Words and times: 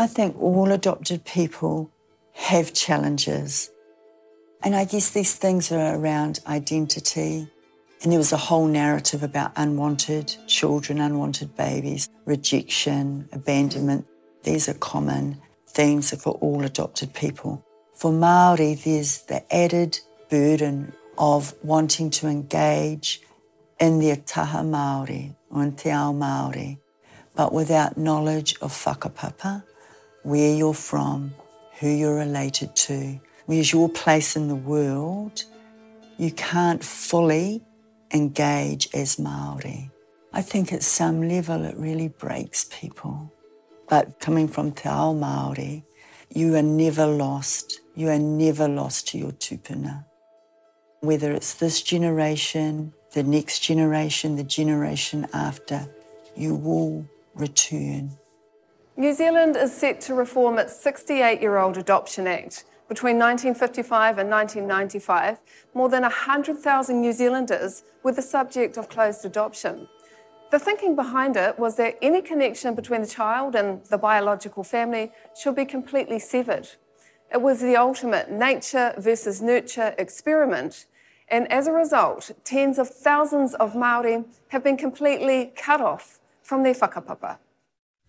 I 0.00 0.06
think 0.06 0.40
all 0.40 0.72
adopted 0.72 1.26
people 1.26 1.90
have 2.32 2.72
challenges. 2.72 3.70
And 4.62 4.74
I 4.74 4.86
guess 4.86 5.10
these 5.10 5.34
things 5.34 5.70
are 5.70 5.94
around 5.94 6.40
identity. 6.46 7.46
And 8.02 8.10
there 8.10 8.18
was 8.18 8.32
a 8.32 8.38
whole 8.38 8.66
narrative 8.66 9.22
about 9.22 9.52
unwanted 9.56 10.34
children, 10.46 11.02
unwanted 11.02 11.54
babies, 11.54 12.08
rejection, 12.24 13.28
abandonment. 13.32 14.06
These 14.42 14.70
are 14.70 14.74
common 14.92 15.38
themes 15.66 16.14
for 16.22 16.30
all 16.30 16.64
adopted 16.64 17.12
people. 17.12 17.62
For 17.92 18.10
Maori, 18.10 18.76
there's 18.76 19.20
the 19.24 19.44
added 19.54 20.00
burden 20.30 20.94
of 21.18 21.52
wanting 21.62 22.08
to 22.12 22.26
engage 22.26 23.20
in 23.78 23.98
the 23.98 24.16
taha 24.16 24.64
Maori 24.64 25.36
or 25.50 25.62
in 25.62 25.72
te 25.72 25.90
ao 25.90 26.14
Maori, 26.14 26.78
but 27.36 27.52
without 27.52 27.98
knowledge 27.98 28.56
of 28.62 28.72
whakapapa, 28.72 29.62
where 30.22 30.54
you're 30.54 30.74
from, 30.74 31.34
who 31.78 31.88
you're 31.88 32.16
related 32.16 32.74
to, 32.76 33.20
where's 33.46 33.72
your 33.72 33.88
place 33.88 34.36
in 34.36 34.48
the 34.48 34.54
world, 34.54 35.44
you 36.18 36.30
can't 36.32 36.84
fully 36.84 37.62
engage 38.12 38.88
as 38.94 39.18
Maori. 39.18 39.90
I 40.32 40.42
think 40.42 40.72
at 40.72 40.82
some 40.82 41.28
level 41.28 41.64
it 41.64 41.76
really 41.76 42.08
breaks 42.08 42.64
people. 42.70 43.32
But 43.88 44.20
coming 44.20 44.46
from 44.46 44.70
Te 44.70 44.88
Ao 44.88 45.12
Māori, 45.12 45.82
you 46.32 46.54
are 46.54 46.62
never 46.62 47.06
lost. 47.06 47.80
You 47.96 48.10
are 48.10 48.18
never 48.18 48.68
lost 48.68 49.08
to 49.08 49.18
your 49.18 49.32
tupuna. 49.32 50.04
Whether 51.00 51.32
it's 51.32 51.54
this 51.54 51.82
generation, 51.82 52.92
the 53.14 53.24
next 53.24 53.60
generation, 53.60 54.36
the 54.36 54.44
generation 54.44 55.26
after, 55.32 55.88
you 56.36 56.54
will 56.54 57.04
return. 57.34 58.16
New 58.96 59.14
Zealand 59.14 59.56
is 59.56 59.72
set 59.72 60.00
to 60.00 60.14
reform 60.14 60.58
its 60.58 60.74
68 60.82 61.40
year 61.40 61.58
old 61.58 61.78
Adoption 61.78 62.26
Act. 62.26 62.64
Between 62.88 63.18
1955 63.18 64.18
and 64.18 64.28
1995, 64.28 65.38
more 65.74 65.88
than 65.88 66.02
100,000 66.02 67.00
New 67.00 67.12
Zealanders 67.12 67.84
were 68.02 68.10
the 68.10 68.20
subject 68.20 68.76
of 68.76 68.88
closed 68.88 69.24
adoption. 69.24 69.86
The 70.50 70.58
thinking 70.58 70.96
behind 70.96 71.36
it 71.36 71.56
was 71.56 71.76
that 71.76 71.98
any 72.02 72.20
connection 72.20 72.74
between 72.74 73.00
the 73.02 73.06
child 73.06 73.54
and 73.54 73.84
the 73.86 73.96
biological 73.96 74.64
family 74.64 75.12
should 75.40 75.54
be 75.54 75.64
completely 75.64 76.18
severed. 76.18 76.68
It 77.32 77.40
was 77.40 77.60
the 77.60 77.76
ultimate 77.76 78.28
nature 78.28 78.92
versus 78.98 79.40
nurture 79.40 79.94
experiment, 79.98 80.86
and 81.28 81.50
as 81.52 81.68
a 81.68 81.72
result, 81.72 82.32
tens 82.42 82.76
of 82.76 82.88
thousands 82.88 83.54
of 83.54 83.76
Maori 83.76 84.24
have 84.48 84.64
been 84.64 84.76
completely 84.76 85.52
cut 85.54 85.80
off 85.80 86.18
from 86.42 86.64
their 86.64 86.74
whakapapa. 86.74 87.38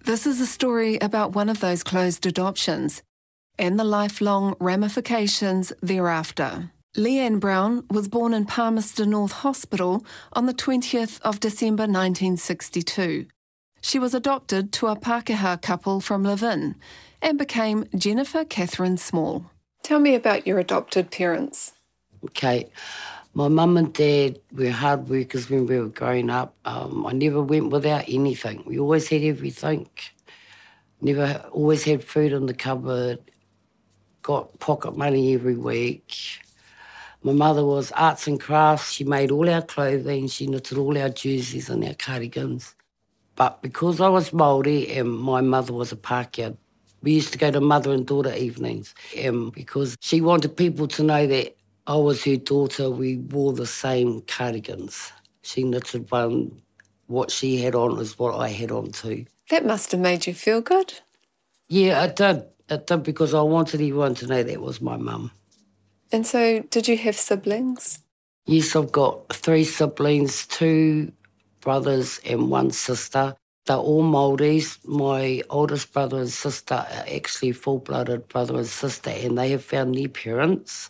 This 0.03 0.25
is 0.25 0.41
a 0.41 0.47
story 0.47 0.97
about 0.97 1.33
one 1.33 1.47
of 1.47 1.59
those 1.59 1.83
closed 1.83 2.25
adoptions 2.25 3.03
and 3.59 3.79
the 3.79 3.83
lifelong 3.83 4.55
ramifications 4.59 5.71
thereafter. 5.81 6.71
Leanne 6.97 7.39
Brown 7.39 7.85
was 7.91 8.07
born 8.07 8.33
in 8.33 8.45
Palmerston 8.45 9.11
North 9.11 9.31
Hospital 9.31 10.03
on 10.33 10.47
the 10.47 10.55
20th 10.55 11.21
of 11.21 11.39
December 11.39 11.83
1962. 11.83 13.27
She 13.81 13.99
was 13.99 14.15
adopted 14.15 14.71
to 14.73 14.87
a 14.87 14.95
Pākehā 14.95 15.61
couple 15.61 16.01
from 16.01 16.23
Levin 16.23 16.75
and 17.21 17.37
became 17.37 17.85
Jennifer 17.95 18.43
Catherine 18.43 18.97
Small. 18.97 19.51
Tell 19.83 19.99
me 19.99 20.15
about 20.15 20.47
your 20.47 20.57
adopted 20.57 21.11
parents. 21.11 21.73
Okay. 22.25 22.69
My 23.33 23.47
mum 23.47 23.77
and 23.77 23.93
dad 23.93 24.39
were 24.51 24.71
hard 24.71 25.07
workers 25.07 25.49
when 25.49 25.65
we 25.65 25.79
were 25.79 25.87
growing 25.87 26.29
up. 26.29 26.53
Um, 26.65 27.05
I 27.05 27.13
never 27.13 27.41
went 27.41 27.69
without 27.69 28.03
anything. 28.09 28.63
We 28.65 28.77
always 28.77 29.07
had 29.07 29.21
everything. 29.21 29.89
Never 30.99 31.41
always 31.51 31.85
had 31.85 32.03
food 32.03 32.33
in 32.33 32.45
the 32.45 32.53
cupboard. 32.53 33.19
Got 34.21 34.59
pocket 34.59 34.97
money 34.97 35.33
every 35.33 35.55
week. 35.55 36.13
My 37.23 37.31
mother 37.31 37.63
was 37.63 37.93
arts 37.93 38.27
and 38.27 38.39
crafts. 38.39 38.91
She 38.91 39.05
made 39.05 39.31
all 39.31 39.49
our 39.49 39.61
clothing. 39.61 40.27
She 40.27 40.47
knitted 40.47 40.77
all 40.77 40.97
our 40.97 41.09
jerseys 41.09 41.69
and 41.69 41.85
our 41.85 41.93
cardigans. 41.93 42.75
But 43.35 43.61
because 43.61 44.01
I 44.01 44.09
was 44.09 44.31
Māori 44.31 44.97
and 44.97 45.09
my 45.09 45.39
mother 45.39 45.71
was 45.71 45.93
a 45.93 45.95
Pākehā, 45.95 46.57
we 47.01 47.13
used 47.13 47.31
to 47.31 47.39
go 47.39 47.49
to 47.49 47.61
mother 47.61 47.93
and 47.93 48.05
daughter 48.05 48.33
evenings. 48.33 48.93
And 49.15 49.53
because 49.53 49.95
she 50.01 50.19
wanted 50.19 50.57
people 50.57 50.87
to 50.89 51.03
know 51.03 51.25
that 51.27 51.55
I 51.87 51.95
was 51.95 52.23
her 52.25 52.37
daughter. 52.37 52.89
We 52.89 53.17
wore 53.17 53.53
the 53.53 53.65
same 53.65 54.21
cardigans. 54.21 55.11
She 55.41 55.63
knitted 55.63 56.09
one. 56.11 56.61
What 57.07 57.31
she 57.31 57.57
had 57.57 57.75
on 57.75 57.99
is 57.99 58.17
what 58.17 58.35
I 58.39 58.49
had 58.49 58.71
on 58.71 58.91
too. 58.91 59.25
That 59.49 59.65
must 59.65 59.91
have 59.91 59.99
made 59.99 60.27
you 60.27 60.33
feel 60.33 60.61
good. 60.61 60.93
Yeah, 61.67 62.03
it 62.05 62.15
did. 62.15 62.45
It 62.69 62.87
did 62.87 63.03
because 63.03 63.33
I 63.33 63.41
wanted 63.41 63.81
everyone 63.81 64.15
to 64.15 64.27
know 64.27 64.43
that 64.43 64.61
was 64.61 64.79
my 64.81 64.97
mum. 64.97 65.31
And 66.11 66.25
so, 66.25 66.61
did 66.69 66.87
you 66.87 66.97
have 66.97 67.15
siblings? 67.15 67.99
Yes, 68.45 68.75
I've 68.75 68.91
got 68.91 69.33
three 69.33 69.63
siblings, 69.63 70.45
two 70.47 71.11
brothers 71.61 72.19
and 72.25 72.49
one 72.49 72.71
sister. 72.71 73.35
They're 73.65 73.77
all 73.77 74.03
Māoris. 74.03 74.79
My 74.85 75.43
oldest 75.49 75.93
brother 75.93 76.19
and 76.19 76.29
sister 76.29 76.75
are 76.75 77.05
actually 77.13 77.51
full-blooded 77.51 78.27
brother 78.27 78.57
and 78.57 78.67
sister, 78.67 79.11
and 79.11 79.37
they 79.37 79.51
have 79.51 79.63
found 79.63 79.95
their 79.95 80.09
parents. 80.09 80.89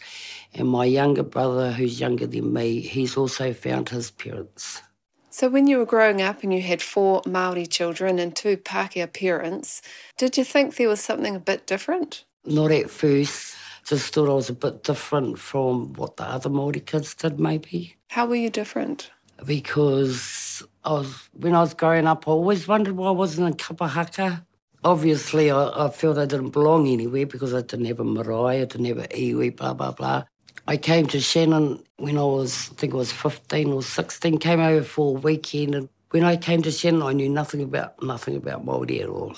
And 0.54 0.70
my 0.70 0.86
younger 0.86 1.24
brother, 1.24 1.72
who's 1.72 2.00
younger 2.00 2.28
than 2.28 2.54
me, 2.54 2.80
he's 2.80 3.18
also 3.18 3.54
found 3.54 3.90
his 3.90 4.12
parents. 4.12 4.82
So, 5.30 5.48
when 5.48 5.68
you 5.68 5.78
were 5.78 5.86
growing 5.86 6.22
up 6.22 6.44
and 6.44 6.54
you 6.54 6.62
had 6.62 6.82
four 6.82 7.22
Maori 7.26 7.66
children 7.66 8.20
and 8.20 8.36
two 8.36 8.58
Pākehā 8.58 9.14
parents, 9.14 9.82
did 10.18 10.38
you 10.38 10.44
think 10.44 10.76
there 10.76 10.90
was 10.90 11.00
something 11.00 11.36
a 11.36 11.40
bit 11.40 11.66
different? 11.66 12.26
Not 12.46 12.72
at 12.72 12.90
first. 12.90 13.56
Just 13.86 14.14
thought 14.14 14.30
I 14.30 14.34
was 14.34 14.50
a 14.50 14.54
bit 14.54 14.84
different 14.84 15.40
from 15.40 15.94
what 15.94 16.18
the 16.18 16.24
other 16.24 16.50
Maori 16.50 16.82
kids 16.82 17.16
did, 17.16 17.40
maybe. 17.40 17.96
How 18.10 18.26
were 18.26 18.36
you 18.36 18.50
different? 18.50 19.10
Because 19.46 20.51
I 20.84 20.94
was 20.94 21.30
when 21.34 21.54
I 21.54 21.60
was 21.62 21.74
growing 21.74 22.08
up, 22.08 22.28
I 22.28 22.32
always 22.32 22.68
wondered 22.68 22.96
why 22.96 23.10
I 23.10 23.12
wasn't 23.12 23.48
in 23.48 23.54
kapahaka. 23.54 24.44
Obviously, 24.84 25.52
I, 25.52 25.86
I 25.86 25.90
felt 25.90 26.18
I 26.18 26.26
didn't 26.26 26.50
belong 26.50 26.88
anywhere 26.88 27.28
because 27.28 27.54
I 27.54 27.62
didn't 27.62 27.86
have 27.86 28.00
a 28.00 28.04
marae, 28.04 28.62
I 28.62 28.66
didn't 28.66 28.86
have 28.86 28.98
an 28.98 29.08
iwi, 29.08 29.56
blah, 29.56 29.76
blah, 29.76 29.92
blah. 29.92 30.24
I 30.68 30.78
came 30.78 31.06
to 31.08 31.20
Shannon 31.20 31.84
when 31.98 32.18
I 32.18 32.24
was, 32.24 32.72
I 32.72 32.76
think 32.76 32.94
I 32.94 32.98
was 32.98 33.12
15 33.12 33.74
or 33.74 33.84
16, 33.84 34.40
came 34.40 34.60
over 34.60 34.84
for 34.84 35.18
a 35.18 35.20
weekend. 35.20 35.76
And 35.76 35.90
when 36.10 36.24
I 36.24 36.36
came 36.36 36.64
to 36.64 36.72
Shannon, 36.72 37.04
I 37.04 37.14
knew 37.14 37.30
nothing 37.30 37.62
about 37.62 38.02
nothing 38.02 38.36
about 38.36 38.66
Māori 38.66 39.02
at 39.02 39.10
all. 39.10 39.36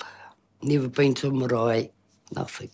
Never 0.62 0.88
been 0.88 1.14
to 1.16 1.28
a 1.28 1.32
marae, 1.32 1.92
nothing. 2.34 2.70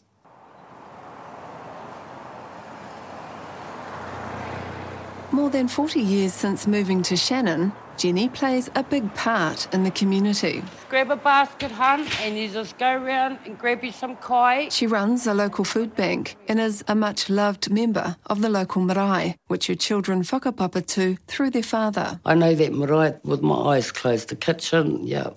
More 5.31 5.49
than 5.49 5.67
40 5.67 5.99
years 5.99 6.33
since 6.33 6.67
moving 6.67 7.01
to 7.03 7.15
Shannon, 7.15 7.71
Jenny 7.99 8.29
plays 8.29 8.69
a 8.75 8.83
big 8.83 9.13
part 9.13 9.67
in 9.73 9.83
the 9.83 9.91
community. 9.91 10.63
Grab 10.87 11.11
a 11.11 11.17
basket, 11.17 11.69
hun, 11.69 12.07
and 12.21 12.37
you 12.37 12.47
just 12.47 12.77
go 12.77 12.93
around 12.93 13.39
and 13.45 13.59
grab 13.59 13.83
you 13.83 13.91
some 13.91 14.15
kai. 14.15 14.69
She 14.69 14.87
runs 14.87 15.27
a 15.27 15.33
local 15.33 15.65
food 15.65 15.97
bank 15.97 16.37
and 16.47 16.61
is 16.61 16.81
a 16.87 16.95
much 16.95 17.29
loved 17.29 17.69
member 17.69 18.15
of 18.27 18.41
the 18.41 18.47
local 18.47 18.81
marae, 18.81 19.35
which 19.47 19.67
her 19.67 19.75
children 19.75 20.21
whakapapa 20.21 20.87
to 20.87 21.17
through 21.27 21.49
their 21.49 21.61
father. 21.61 22.21
I 22.25 22.35
know 22.35 22.55
that 22.55 22.71
marae 22.71 23.19
with 23.25 23.41
my 23.41 23.75
eyes 23.75 23.91
closed. 23.91 24.29
The 24.29 24.37
kitchen, 24.37 25.05
yeah. 25.05 25.31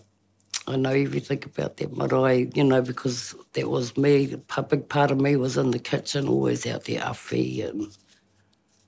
I 0.68 0.76
know 0.76 0.90
everything 0.90 1.42
about 1.44 1.78
that 1.78 1.96
marae, 1.96 2.48
you 2.54 2.62
know, 2.62 2.80
because 2.80 3.34
that 3.54 3.68
was 3.68 3.96
me. 3.96 4.36
A 4.56 4.62
big 4.62 4.88
part 4.88 5.10
of 5.10 5.20
me 5.20 5.34
was 5.34 5.56
in 5.56 5.72
the 5.72 5.80
kitchen, 5.80 6.28
always 6.28 6.64
out 6.64 6.84
there, 6.84 7.00
awhi 7.00 7.68
and 7.68 7.88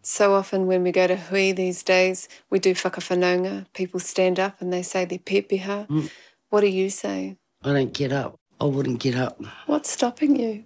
so 0.06 0.34
often 0.34 0.66
when 0.66 0.82
we 0.82 0.92
go 0.92 1.06
to 1.06 1.16
hui 1.16 1.53
these 1.53 1.82
days, 1.82 2.28
we 2.50 2.59
do 2.59 2.75
whakawhanaunga. 2.75 3.66
People 3.72 4.01
stand 4.01 4.39
up 4.39 4.60
and 4.60 4.72
they 4.72 4.83
say 4.83 5.04
their 5.04 5.18
pepeha. 5.18 5.86
Mm. 5.89 6.10
What 6.51 6.60
do 6.60 6.68
you 6.68 6.91
say? 6.91 7.36
I 7.62 7.72
don't 7.72 7.92
get 7.92 8.12
up. 8.12 8.39
I 8.60 8.65
wouldn't 8.65 9.01
get 9.01 9.16
up. 9.16 9.41
What's 9.66 9.91
stopping 9.91 10.36
you? 10.36 10.65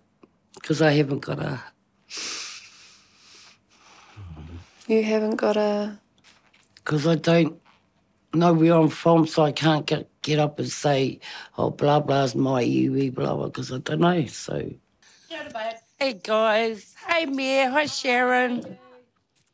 Because 0.54 0.82
I 0.82 0.92
haven't 0.92 1.20
got 1.20 1.38
a... 1.38 1.62
You 4.86 5.02
haven't 5.02 5.36
got 5.36 5.56
a... 5.56 5.98
Because 6.76 7.06
I 7.06 7.14
don't 7.14 7.60
know 8.34 8.52
where 8.52 8.74
I'm 8.74 8.88
from, 8.88 9.26
so 9.26 9.42
I 9.42 9.52
can't 9.52 9.86
get, 9.86 10.08
get 10.22 10.38
up 10.38 10.58
and 10.58 10.68
say, 10.68 11.20
oh, 11.56 11.70
blah, 11.70 12.00
blah's 12.00 12.34
my 12.34 12.64
iwi, 12.64 13.14
blah, 13.14 13.34
blah, 13.34 13.46
because 13.46 13.72
I 13.72 13.78
don't 13.78 14.00
know, 14.00 14.26
so... 14.26 14.70
Hey, 15.98 16.12
guys. 16.12 16.94
Hey, 17.06 17.26
Mia. 17.26 17.70
Hi, 17.70 17.86
Sharon. 17.86 18.78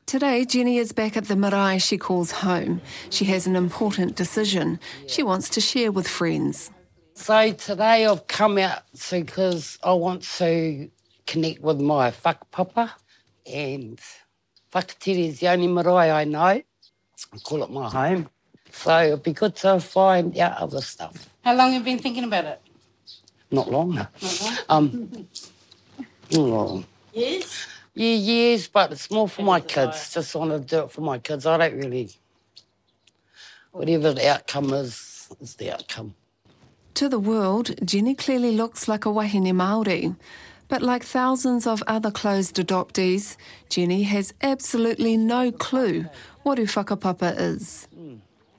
Today, 0.06 0.44
Jenny 0.44 0.76
is 0.76 0.92
back 0.92 1.16
at 1.16 1.24
the 1.24 1.36
marae 1.36 1.78
she 1.78 1.96
calls 1.96 2.30
home. 2.30 2.82
She 3.10 3.24
has 3.26 3.46
an 3.46 3.56
important 3.56 4.16
decision 4.16 4.78
she 5.08 5.22
wants 5.22 5.48
to 5.50 5.60
share 5.60 5.90
with 5.90 6.06
friends. 6.06 6.70
So 7.14 7.52
today 7.52 8.06
I've 8.06 8.26
come 8.26 8.58
out 8.58 8.82
because 9.10 9.78
I 9.82 9.92
want 9.94 10.22
to 10.38 10.90
connect 11.26 11.60
with 11.60 11.80
my 11.80 12.10
fuck 12.10 12.46
whakapapa 12.52 12.90
and 13.52 13.98
Whakatere 14.74 15.28
is 15.28 15.40
the 15.40 15.48
only 15.48 15.68
marae 15.68 16.10
I 16.10 16.24
know. 16.24 16.40
I 16.40 16.64
call 17.44 17.62
it 17.62 17.70
my 17.70 17.88
home. 17.88 18.28
So 18.72 19.04
it'd 19.06 19.22
be 19.22 19.32
good 19.32 19.54
to 19.56 19.80
find 19.80 20.36
out 20.36 20.58
other 20.58 20.80
stuff. 20.80 21.30
How 21.44 21.54
long 21.54 21.72
have 21.72 21.80
you 21.86 21.94
been 21.94 22.02
thinking 22.02 22.24
about 22.24 22.44
it? 22.44 22.60
Not 23.50 23.70
long. 23.70 23.94
Not 23.94 24.40
long. 24.42 24.58
Um, 24.68 25.28
oh. 26.34 26.84
Yes? 27.12 27.68
Yeah, 27.94 28.16
yes, 28.16 28.66
but 28.66 28.90
it's 28.92 29.10
more 29.10 29.28
for 29.28 29.42
my 29.42 29.60
kids. 29.60 30.12
Just 30.12 30.34
want 30.34 30.50
to 30.50 30.58
do 30.58 30.84
it 30.84 30.90
for 30.90 31.00
my 31.00 31.18
kids. 31.18 31.46
I 31.46 31.56
don't 31.56 31.76
really. 31.78 32.10
Whatever 33.70 34.12
the 34.12 34.28
outcome 34.28 34.72
is, 34.72 35.28
is 35.40 35.54
the 35.56 35.72
outcome. 35.72 36.14
To 36.94 37.08
the 37.08 37.18
world, 37.18 37.74
Jenny 37.84 38.14
clearly 38.14 38.52
looks 38.52 38.88
like 38.88 39.04
a 39.04 39.10
wahine 39.10 39.52
Māori. 39.52 40.16
But 40.68 40.82
like 40.82 41.04
thousands 41.04 41.66
of 41.66 41.82
other 41.86 42.10
closed 42.10 42.56
adoptees, 42.56 43.36
Jenny 43.68 44.02
has 44.04 44.32
absolutely 44.42 45.16
no 45.16 45.52
clue 45.52 46.06
what 46.42 46.58
her 46.58 46.64
whakapapa 46.64 47.38
is. 47.38 47.86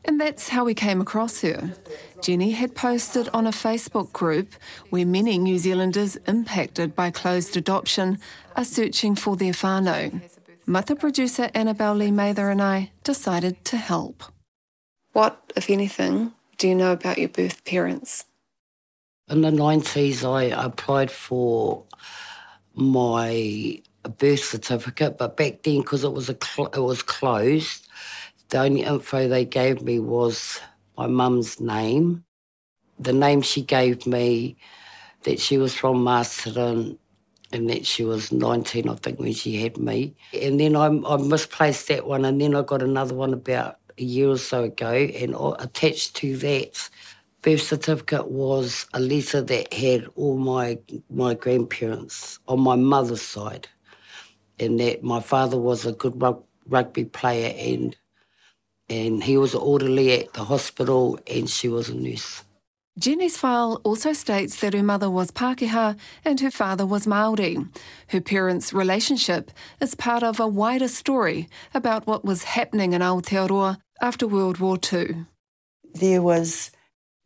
And 0.05 0.21
that's 0.21 0.49
how 0.49 0.63
we 0.63 0.73
came 0.73 1.01
across 1.01 1.41
her. 1.41 1.73
Jenny 2.21 2.51
had 2.51 2.75
posted 2.75 3.27
on 3.33 3.47
a 3.47 3.51
Facebook 3.51 4.11
group 4.13 4.53
where 4.89 5.05
many 5.05 5.37
New 5.37 5.57
Zealanders 5.57 6.15
impacted 6.27 6.95
by 6.95 7.11
closed 7.11 7.57
adoption 7.57 8.19
are 8.55 8.63
searching 8.63 9.15
for 9.15 9.35
their 9.35 9.53
whānau. 9.53 10.21
Mata 10.67 10.95
producer 10.95 11.49
Annabelle 11.53 11.95
Lee 11.95 12.11
Mather 12.11 12.49
and 12.49 12.61
I 12.61 12.91
decided 13.03 13.63
to 13.65 13.77
help. 13.77 14.23
What, 15.13 15.39
if 15.55 15.69
anything, 15.69 16.33
do 16.57 16.67
you 16.67 16.75
know 16.75 16.91
about 16.91 17.17
your 17.17 17.29
birth 17.29 17.63
parents? 17.65 18.25
In 19.29 19.41
the 19.41 19.49
90s, 19.49 20.23
I 20.23 20.43
applied 20.65 21.09
for 21.09 21.83
my 22.75 23.81
birth 24.17 24.43
certificate, 24.43 25.17
but 25.17 25.37
back 25.37 25.63
then, 25.63 25.81
because 25.81 26.03
it 26.03 26.13
was 26.13 26.29
a 26.29 26.37
cl- 26.41 26.69
it 26.73 26.79
was 26.79 27.01
closed, 27.01 27.84
the 28.49 28.59
only 28.59 28.83
info 28.83 29.27
they 29.27 29.45
gave 29.45 29.81
me 29.81 29.99
was 29.99 30.59
my 30.97 31.07
mum's 31.07 31.59
name. 31.59 32.23
The 32.99 33.13
name 33.13 33.41
she 33.41 33.61
gave 33.61 34.05
me, 34.07 34.57
that 35.23 35.39
she 35.39 35.57
was 35.57 35.73
from 35.73 36.03
Masterton 36.03 36.97
and 37.51 37.69
that 37.69 37.85
she 37.85 38.03
was 38.03 38.31
19, 38.31 38.89
I 38.89 38.95
think, 38.95 39.19
when 39.19 39.33
she 39.33 39.61
had 39.61 39.77
me. 39.77 40.15
And 40.33 40.59
then 40.59 40.75
I, 40.75 40.87
I 40.87 41.17
misplaced 41.17 41.87
that 41.87 42.07
one, 42.07 42.25
and 42.25 42.39
then 42.39 42.55
I 42.55 42.61
got 42.61 42.81
another 42.81 43.15
one 43.15 43.33
about 43.33 43.77
a 43.97 44.03
year 44.03 44.29
or 44.29 44.37
so 44.37 44.63
ago, 44.63 44.91
and 44.91 45.35
attached 45.59 46.15
to 46.17 46.37
that 46.37 46.89
birth 47.41 47.61
certificate 47.61 48.29
was 48.29 48.87
a 48.93 48.99
letter 48.99 49.41
that 49.41 49.71
had 49.73 50.07
all 50.15 50.37
my 50.37 50.77
my 51.09 51.33
grandparents 51.33 52.39
on 52.47 52.59
my 52.59 52.75
mother's 52.75 53.21
side, 53.21 53.67
and 54.59 54.79
that 54.79 55.03
my 55.03 55.19
father 55.19 55.57
was 55.57 55.85
a 55.85 55.91
good 55.93 56.21
rugby 56.67 57.05
player 57.05 57.53
and 57.57 57.95
and 58.89 59.23
he 59.23 59.37
was 59.37 59.53
an 59.53 59.61
orderly 59.61 60.11
at 60.19 60.33
the 60.33 60.43
hospital 60.43 61.19
and 61.27 61.49
she 61.49 61.67
was 61.67 61.89
a 61.89 61.95
nurse. 61.95 62.43
Jenny's 62.97 63.35
file 63.35 63.81
also 63.83 64.13
states 64.13 64.61
that 64.61 64.73
her 64.73 64.83
mother 64.83 65.09
was 65.09 65.29
Pākehā 65.29 65.97
and 66.23 66.39
her 66.39 66.51
father 66.51 66.85
was 66.85 67.05
Māori. 67.05 67.67
Her 68.07 68.21
parents' 68.21 68.71
relationship 68.71 69.51
is 69.81 69.95
part 69.95 70.23
of 70.23 70.39
a 70.39 70.47
wider 70.47 70.87
story 70.87 71.49
about 71.73 72.07
what 72.07 72.23
was 72.23 72.43
happening 72.43 72.93
in 72.93 73.01
Aotearoa 73.01 73.79
after 74.01 74.27
World 74.27 74.59
War 74.59 74.77
II. 74.93 75.25
There 75.93 76.21
was 76.21 76.71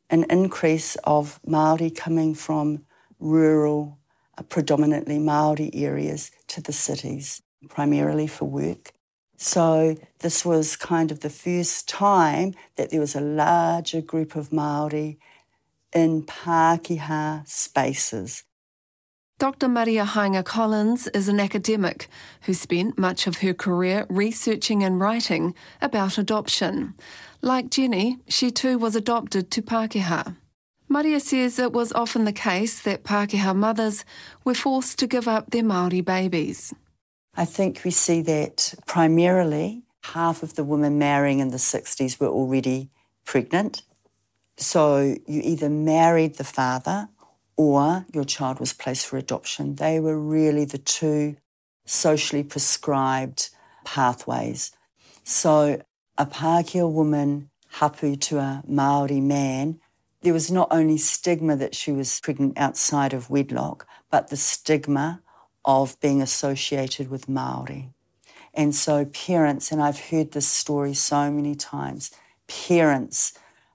an 0.09 0.25
increase 0.31 0.95
of 1.03 1.39
Māori 1.47 1.95
coming 1.95 2.33
from 2.33 2.83
rural, 3.19 3.99
uh, 4.39 4.43
predominantly 4.43 5.19
Māori 5.19 5.69
areas 5.73 6.31
to 6.47 6.61
the 6.61 6.73
cities, 6.73 7.43
primarily 7.69 8.25
for 8.25 8.45
work. 8.45 8.91
So 9.41 9.95
this 10.19 10.43
was 10.43 10.75
kind 10.75 11.11
of 11.11 11.21
the 11.21 11.29
first 11.29 11.87
time 11.87 12.55
that 12.75 12.89
there 12.89 12.99
was 12.99 13.15
a 13.15 13.21
larger 13.21 14.01
group 14.01 14.35
of 14.35 14.49
Māori 14.49 15.15
in 15.93 16.23
Pākehā 16.23 17.47
spaces. 17.47 18.43
Dr. 19.39 19.69
Maria 19.69 20.03
Haenga 20.03 20.43
Collins 20.43 21.07
is 21.13 21.29
an 21.29 21.39
academic 21.39 22.09
who 22.41 22.53
spent 22.53 22.99
much 22.99 23.27
of 23.27 23.37
her 23.37 23.53
career 23.53 24.05
researching 24.09 24.83
and 24.83 24.99
writing 24.99 25.55
about 25.81 26.17
adoption. 26.17 26.93
Like 27.41 27.71
Jenny, 27.71 28.17
she 28.27 28.51
too 28.51 28.77
was 28.77 28.93
adopted 28.93 29.51
to 29.51 29.61
Pākehā. 29.61 30.35
Maria 30.89 31.21
says 31.21 31.59
it 31.59 31.71
was 31.71 31.93
often 31.93 32.25
the 32.25 32.33
case 32.33 32.81
that 32.81 33.05
Pākehā 33.05 33.55
mothers 33.55 34.03
were 34.43 34.53
forced 34.53 34.99
to 34.99 35.07
give 35.07 35.29
up 35.29 35.51
their 35.51 35.63
Māori 35.63 36.03
babies. 36.03 36.73
I 37.39 37.45
think 37.45 37.83
we 37.85 37.91
see 37.91 38.21
that 38.23 38.73
primarily 38.85 39.83
half 40.03 40.43
of 40.43 40.55
the 40.55 40.63
women 40.65 40.99
marrying 40.99 41.39
in 41.39 41.51
the 41.51 41.57
60s 41.57 42.19
were 42.19 42.27
already 42.27 42.89
pregnant. 43.23 43.83
So 44.57 45.15
you 45.25 45.41
either 45.45 45.69
married 45.69 46.35
the 46.35 46.43
father 46.43 47.07
or 47.55 48.05
your 48.13 48.25
child 48.25 48.59
was 48.59 48.73
placed 48.73 49.07
for 49.07 49.15
adoption. 49.15 49.75
They 49.75 50.01
were 50.01 50.19
really 50.19 50.65
the 50.65 50.79
two 50.79 51.37
socially 51.85 52.43
prescribed 52.43 53.51
pathways. 53.85 54.73
So 55.23 55.81
a 56.17 56.25
Pākehā 56.25 56.91
woman 56.91 57.51
hapu 57.69 58.17
to 58.17 58.39
a 58.39 58.63
Maori 58.67 59.21
man, 59.21 59.79
there 60.23 60.33
was 60.33 60.51
not 60.51 60.67
only 60.71 60.97
stigma 60.97 61.55
that 61.55 61.73
she 61.73 61.93
was 61.93 62.19
pregnant 62.19 62.57
outside 62.57 63.13
of 63.13 63.29
wedlock, 63.29 63.87
but 64.11 64.27
the 64.27 64.35
stigma 64.35 65.21
of 65.65 65.99
being 65.99 66.21
associated 66.21 67.09
with 67.09 67.29
Maori. 67.29 67.89
And 68.53 68.73
so 68.73 69.05
parents, 69.05 69.71
and 69.71 69.81
I've 69.81 69.99
heard 69.99 70.31
this 70.31 70.47
story 70.47 70.93
so 70.93 71.31
many 71.31 71.55
times, 71.55 72.11
parents 72.47 73.33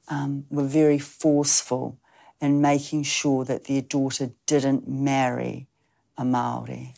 um, 0.08 0.44
were 0.50 0.64
very 0.64 0.98
forceful 0.98 1.98
in 2.40 2.60
making 2.60 3.04
sure 3.04 3.44
that 3.44 3.64
their 3.64 3.80
daughter 3.80 4.30
didn't 4.46 4.88
marry 4.88 5.68
a 6.16 6.24
Maori. 6.24 6.94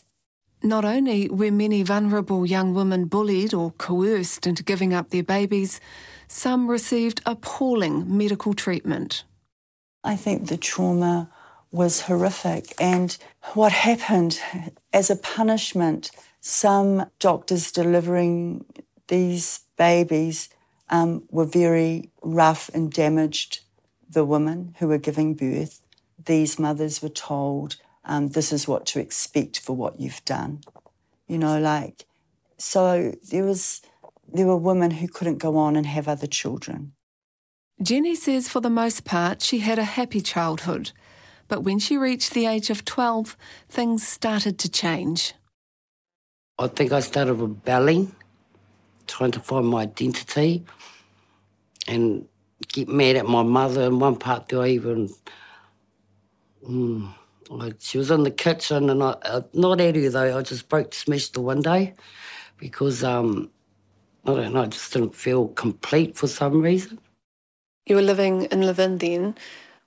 Not 0.63 0.85
only 0.85 1.29
were 1.29 1.53
many 1.53 1.83
vulnerable 1.83 2.47
young 2.47 2.75
women 2.75 3.05
bullied 3.05 3.55
or 3.55 3.73
coerced 3.73 4.47
into 4.47 4.65
giving 4.65 4.93
up 4.95 5.11
their 5.11 5.23
babies, 5.23 5.81
some 6.29 6.69
received 6.69 7.21
appalling 7.25 8.17
medical 8.17 8.55
treatment. 8.55 9.25
I 10.03 10.17
think 10.17 10.49
the 10.49 10.57
trauma 10.57 11.31
was 11.77 12.03
horrific. 12.03 12.75
And 12.81 13.17
what 13.53 13.71
happened 13.71 14.41
as 14.93 15.11
a 15.11 15.17
punishment, 15.17 16.11
some 16.41 17.11
doctors 17.19 17.71
delivering 17.71 18.65
these 19.09 19.61
babies 19.77 20.49
um, 20.89 21.25
were 21.31 21.45
very 21.45 22.11
rough 22.23 22.71
and 22.75 22.93
damaged 22.93 23.61
the 24.09 24.25
women 24.25 24.75
who 24.79 24.89
were 24.89 24.99
giving 24.99 25.35
birth. 25.35 25.83
These 26.25 26.59
mothers 26.59 27.03
were 27.03 27.11
told, 27.11 27.77
um, 28.05 28.29
this 28.29 28.53
is 28.53 28.67
what 28.67 28.87
to 28.87 29.01
expect 29.01 29.61
for 29.61 29.77
what 29.77 30.01
you've 30.01 30.25
done. 30.25 30.61
You 31.29 31.39
know, 31.39 31.61
like, 31.61 32.07
so 32.57 33.13
there 33.31 33.45
was, 33.45 33.83
there 34.33 34.47
were 34.47 34.57
women 34.57 34.93
who 34.93 35.09
couldn't 35.09 35.39
go 35.39 35.57
on 35.57 35.77
and 35.77 35.87
have 35.87 36.09
other 36.09 36.27
children. 36.27 36.93
Jenny 37.83 38.15
says 38.15 38.49
for 38.49 38.61
the 38.61 38.71
most 38.71 39.05
part 39.05 39.43
she 39.43 39.59
had 39.59 39.79
a 39.79 39.85
happy 39.85 40.23
childhood 40.23 40.93
but 41.49 41.63
when 41.63 41.79
she 41.79 41.97
reached 41.97 42.33
the 42.33 42.47
age 42.47 42.71
of 42.71 42.85
12, 42.85 43.37
things 43.69 44.07
started 44.07 44.59
to 44.59 44.69
change. 44.69 45.35
I 46.59 46.69
think 46.69 46.93
I 46.93 47.01
started 47.01 47.35
rebelling, 47.35 48.15
trying 49.07 49.33
to 49.33 49.41
find 49.41 49.67
my 49.67 49.83
identity, 49.83 50.65
and 51.87 52.27
get 52.69 52.89
mad 52.89 53.17
at 53.17 53.27
my 53.27 53.43
mother. 53.43 53.83
In 53.83 53.99
one 53.99 54.17
part, 54.17 54.49
do 54.49 54.63
I 54.63 54.69
even. 54.69 55.11
Mm, 56.67 57.13
I, 57.61 57.73
she 57.79 57.99
was 57.99 58.11
in 58.11 58.23
the 58.23 58.31
kitchen, 58.31 58.91
and 58.91 59.03
I, 59.03 59.11
uh, 59.23 59.43
not 59.53 59.81
at 59.81 59.97
her 59.97 60.09
though, 60.09 60.39
I 60.39 60.43
just 60.43 60.69
broke, 60.69 60.95
smashed 60.95 61.35
the 61.35 61.41
window 61.41 61.93
because 62.59 63.05
um, 63.05 63.51
I 64.25 64.35
don't 64.35 64.55
know, 64.55 64.63
I 64.63 64.67
just 64.67 64.93
didn't 64.93 65.15
feel 65.15 65.49
complete 65.49 66.17
for 66.17 66.27
some 66.27 66.61
reason. 66.61 66.99
You 67.87 67.97
were 67.97 68.03
living 68.03 68.45
in 68.45 68.63
Levin 68.63 68.99
then. 68.99 69.37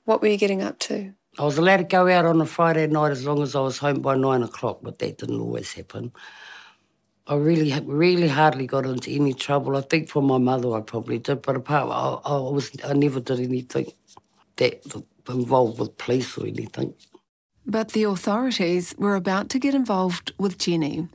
What 0.05 0.21
were 0.21 0.27
you 0.27 0.37
getting 0.37 0.61
up 0.61 0.79
to? 0.79 1.13
I 1.39 1.43
was 1.43 1.57
allowed 1.57 1.77
to 1.77 1.83
go 1.85 2.09
out 2.09 2.25
on 2.25 2.41
a 2.41 2.45
Friday 2.45 2.85
night 2.87 3.11
as 3.11 3.25
long 3.25 3.41
as 3.41 3.55
I 3.55 3.61
was 3.61 3.77
home 3.77 4.01
by 4.01 4.15
nine 4.15 4.43
o'clock, 4.43 4.79
but 4.83 4.99
that 4.99 5.19
didn't 5.19 5.39
always 5.39 5.71
happen. 5.71 6.11
I 7.27 7.35
really, 7.35 7.71
really 7.85 8.27
hardly 8.27 8.67
got 8.67 8.85
into 8.85 9.09
any 9.11 9.33
trouble. 9.33 9.77
I 9.77 9.81
think 9.81 10.09
for 10.09 10.21
my 10.21 10.37
mother, 10.37 10.73
I 10.75 10.81
probably 10.81 11.17
did, 11.17 11.41
but 11.41 11.55
apart, 11.55 11.89
I, 11.89 12.29
I 12.29 12.39
was, 12.39 12.71
I 12.83 12.91
never 12.91 13.21
did 13.21 13.39
anything 13.39 13.89
that 14.57 14.83
involved 15.29 15.79
with 15.79 15.97
police 15.97 16.37
or 16.37 16.45
anything. 16.45 16.93
But 17.65 17.93
the 17.93 18.03
authorities 18.03 18.93
were 18.97 19.15
about 19.15 19.47
to 19.49 19.59
get 19.59 19.73
involved 19.73 20.33
with 20.37 20.57
Jenny. 20.57 21.07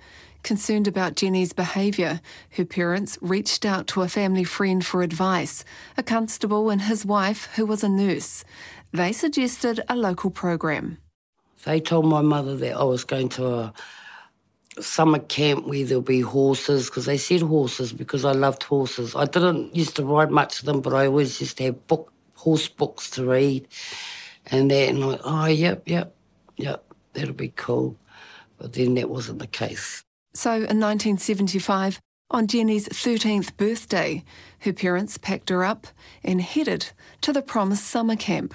Concerned 0.44 0.86
about 0.86 1.16
Jenny's 1.16 1.54
behaviour, 1.54 2.20
her 2.50 2.66
parents 2.66 3.16
reached 3.22 3.64
out 3.64 3.86
to 3.88 4.02
a 4.02 4.08
family 4.08 4.44
friend 4.44 4.84
for 4.84 5.02
advice, 5.02 5.64
a 5.96 6.02
constable 6.02 6.68
and 6.68 6.82
his 6.82 7.06
wife, 7.06 7.48
who 7.56 7.64
was 7.64 7.82
a 7.82 7.88
nurse. 7.88 8.44
They 8.92 9.12
suggested 9.12 9.80
a 9.88 9.96
local 9.96 10.30
program. 10.30 10.98
They 11.64 11.80
told 11.80 12.04
my 12.04 12.20
mother 12.20 12.56
that 12.56 12.76
I 12.76 12.84
was 12.84 13.04
going 13.04 13.30
to 13.30 13.54
a 13.54 13.72
summer 14.82 15.18
camp 15.18 15.66
where 15.66 15.82
there'll 15.86 16.02
be 16.02 16.20
horses, 16.20 16.90
because 16.90 17.06
they 17.06 17.16
said 17.16 17.40
horses 17.40 17.94
because 17.94 18.26
I 18.26 18.32
loved 18.32 18.64
horses. 18.64 19.16
I 19.16 19.24
didn't 19.24 19.74
used 19.74 19.96
to 19.96 20.04
ride 20.04 20.30
much 20.30 20.58
of 20.60 20.66
them, 20.66 20.82
but 20.82 20.92
I 20.92 21.06
always 21.06 21.40
used 21.40 21.56
to 21.56 21.64
have 21.64 21.86
book, 21.86 22.12
horse 22.34 22.68
books 22.68 23.08
to 23.12 23.24
read. 23.24 23.66
and 24.46 24.70
that, 24.70 24.88
and 24.90 25.06
like, 25.06 25.20
oh, 25.24 25.46
yep, 25.46 25.84
yep, 25.86 26.14
yep, 26.56 26.84
that'll 27.14 27.34
be 27.34 27.52
cool. 27.56 27.96
But 28.58 28.74
then 28.74 28.94
that 28.94 29.08
wasn't 29.08 29.38
the 29.38 29.46
case. 29.46 30.04
So 30.34 30.50
in 30.50 30.80
1975, 30.80 32.00
on 32.30 32.48
Jenny's 32.48 32.88
13th 32.88 33.56
birthday, 33.56 34.24
her 34.60 34.72
parents 34.72 35.16
packed 35.16 35.48
her 35.50 35.64
up 35.64 35.86
and 36.24 36.40
headed 36.40 36.90
to 37.20 37.32
the 37.32 37.42
promised 37.42 37.84
summer 37.84 38.16
camp. 38.16 38.54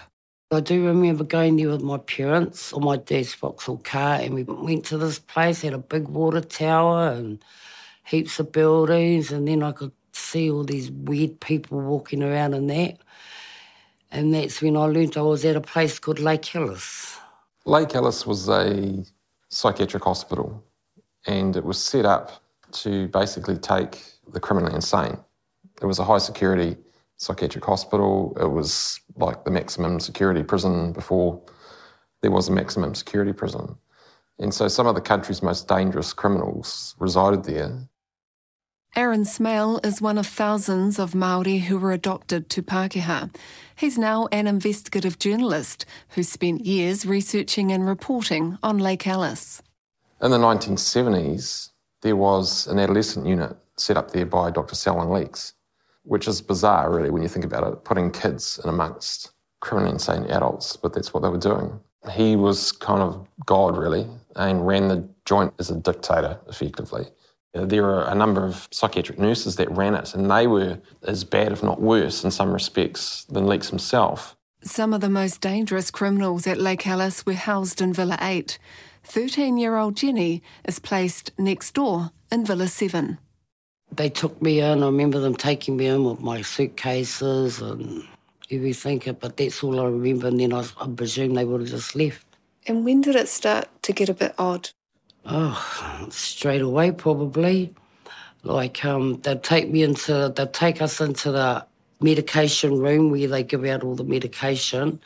I 0.51 0.59
do 0.59 0.85
remember 0.85 1.23
going 1.23 1.55
there 1.55 1.69
with 1.69 1.81
my 1.81 1.99
parents 1.99 2.73
on 2.73 2.83
my 2.83 2.97
dad's 2.97 3.33
Vauxhall 3.35 3.77
car, 3.77 4.15
and 4.15 4.33
we 4.33 4.43
went 4.43 4.83
to 4.85 4.97
this 4.97 5.19
place, 5.19 5.61
had 5.61 5.73
a 5.73 5.77
big 5.77 6.07
water 6.07 6.41
tower 6.41 7.11
and 7.11 7.39
heaps 8.03 8.39
of 8.39 8.51
buildings, 8.51 9.31
and 9.31 9.47
then 9.47 9.63
I 9.63 9.71
could 9.71 9.91
see 10.11 10.49
all 10.49 10.63
these 10.63 10.91
weird 10.91 11.39
people 11.39 11.79
walking 11.79 12.23
around 12.23 12.55
in 12.55 12.67
that. 12.67 12.97
And 14.11 14.33
that's 14.33 14.61
when 14.61 14.75
I 14.75 14.85
learnt 14.85 15.17
I 15.17 15.21
was 15.21 15.45
at 15.45 15.55
a 15.55 15.61
place 15.61 15.99
called 15.99 16.19
Lake 16.19 16.55
Alice. 16.55 17.17
Lake 17.65 17.93
Alice 17.93 18.25
was 18.25 18.49
a 18.49 19.05
psychiatric 19.49 20.03
hospital, 20.03 20.63
and 21.27 21.55
it 21.55 21.63
was 21.63 21.81
set 21.81 22.05
up 22.05 22.43
to 22.71 23.07
basically 23.09 23.57
take 23.57 24.03
the 24.31 24.39
criminally 24.39 24.75
insane. 24.75 25.17
It 25.81 25.85
was 25.85 25.99
a 25.99 26.03
high 26.03 26.17
security 26.17 26.77
psychiatric 27.17 27.65
hospital. 27.65 28.35
It 28.39 28.47
was 28.47 28.99
like 29.15 29.43
the 29.43 29.51
maximum 29.51 29.99
security 29.99 30.43
prison 30.43 30.93
before 30.93 31.41
there 32.21 32.31
was 32.31 32.49
a 32.49 32.51
maximum 32.51 32.95
security 32.95 33.33
prison. 33.33 33.75
And 34.39 34.53
so 34.53 34.67
some 34.67 34.87
of 34.87 34.95
the 34.95 35.01
country's 35.01 35.41
most 35.43 35.67
dangerous 35.67 36.13
criminals 36.13 36.95
resided 36.99 37.43
there. 37.43 37.89
Aaron 38.95 39.23
Smale 39.23 39.79
is 39.83 40.01
one 40.01 40.17
of 40.17 40.25
thousands 40.25 40.97
of 40.97 41.13
Maori 41.13 41.59
who 41.59 41.77
were 41.77 41.91
adopted 41.91 42.49
to 42.49 42.63
Pākehā. 42.63 43.33
He's 43.75 43.97
now 43.97 44.27
an 44.31 44.47
investigative 44.47 45.19
journalist 45.19 45.85
who 46.09 46.23
spent 46.23 46.65
years 46.65 47.05
researching 47.05 47.71
and 47.71 47.85
reporting 47.85 48.57
on 48.63 48.79
Lake 48.79 49.05
Alice. 49.05 49.61
In 50.21 50.31
the 50.31 50.37
1970s, 50.37 51.69
there 52.01 52.17
was 52.17 52.67
an 52.67 52.77
adolescent 52.77 53.25
unit 53.25 53.55
set 53.77 53.95
up 53.95 54.11
there 54.11 54.25
by 54.25 54.51
Dr. 54.51 54.75
Selwyn 54.75 55.09
Leeks, 55.09 55.53
which 56.03 56.27
is 56.27 56.41
bizarre, 56.41 56.91
really, 56.91 57.09
when 57.09 57.21
you 57.21 57.29
think 57.29 57.45
about 57.45 57.71
it, 57.71 57.85
putting 57.85 58.11
kids 58.11 58.59
in 58.61 58.69
amongst 58.69 59.31
criminally 59.61 59.93
insane 59.93 60.25
adults, 60.25 60.75
but 60.75 60.93
that's 60.93 61.13
what 61.13 61.23
they 61.23 61.29
were 61.29 61.37
doing. 61.37 61.79
He 62.11 62.35
was 62.35 62.73
kind 62.73 63.01
of 63.01 63.25
God, 63.45 63.77
really, 63.77 64.07
and 64.35 64.67
ran 64.67 64.89
the 64.89 65.07
joint 65.23 65.53
as 65.57 65.69
a 65.69 65.75
dictator, 65.75 66.37
effectively. 66.49 67.05
Uh, 67.55 67.63
there 67.63 67.85
are 67.85 68.11
a 68.11 68.15
number 68.15 68.45
of 68.45 68.67
psychiatric 68.71 69.19
nurses 69.19 69.55
that 69.55 69.71
ran 69.71 69.95
it, 69.95 70.13
and 70.15 70.29
they 70.29 70.47
were 70.47 70.79
as 71.03 71.23
bad, 71.23 71.53
if 71.53 71.63
not 71.63 71.81
worse, 71.81 72.25
in 72.25 72.31
some 72.31 72.51
respects, 72.51 73.23
than 73.25 73.47
Leeks 73.47 73.69
himself. 73.69 74.35
Some 74.61 74.93
of 74.93 74.99
the 74.99 75.09
most 75.09 75.39
dangerous 75.39 75.89
criminals 75.89 76.45
at 76.45 76.59
Lake 76.59 76.85
Alice 76.85 77.25
were 77.25 77.33
housed 77.33 77.79
in 77.79 77.93
Villa 77.93 78.17
8. 78.21 78.59
13 79.09 79.57
year 79.57 79.75
old 79.75 79.97
Jenny 79.97 80.43
is 80.65 80.77
placed 80.77 81.31
next 81.37 81.73
door 81.73 82.11
in 82.31 82.45
Villa 82.45 82.67
7. 82.67 83.17
They 83.91 84.07
took 84.09 84.39
me 84.39 84.59
in. 84.59 84.83
I 84.83 84.85
remember 84.85 85.19
them 85.19 85.35
taking 85.35 85.77
me 85.77 85.87
in 85.87 86.03
with 86.03 86.19
my 86.19 86.43
suitcases 86.43 87.59
and 87.59 88.07
everything, 88.51 89.01
but 89.19 89.35
that's 89.35 89.63
all 89.63 89.79
I 89.79 89.85
remember. 89.85 90.27
And 90.27 90.39
then 90.39 90.53
I, 90.53 90.63
I 90.79 90.87
presume 90.87 91.33
they 91.33 91.43
would 91.43 91.61
have 91.61 91.69
just 91.71 91.95
left. 91.95 92.23
And 92.67 92.85
when 92.85 93.01
did 93.01 93.15
it 93.15 93.27
start 93.27 93.67
to 93.81 93.93
get 93.93 94.09
a 94.09 94.13
bit 94.13 94.35
odd? 94.37 94.69
Oh, 95.25 96.07
straight 96.11 96.61
away, 96.61 96.91
probably. 96.91 97.73
Like, 98.43 98.85
um, 98.85 99.19
they'd 99.21 99.41
take 99.41 99.69
me 99.71 99.81
into, 99.81 100.31
they'd 100.35 100.53
take 100.53 100.83
us 100.83 101.01
into 101.01 101.31
the 101.31 101.65
medication 101.99 102.77
room 102.77 103.09
where 103.09 103.27
they 103.27 103.43
give 103.43 103.65
out 103.65 103.83
all 103.83 103.95
the 103.95 104.03
medication. 104.03 104.99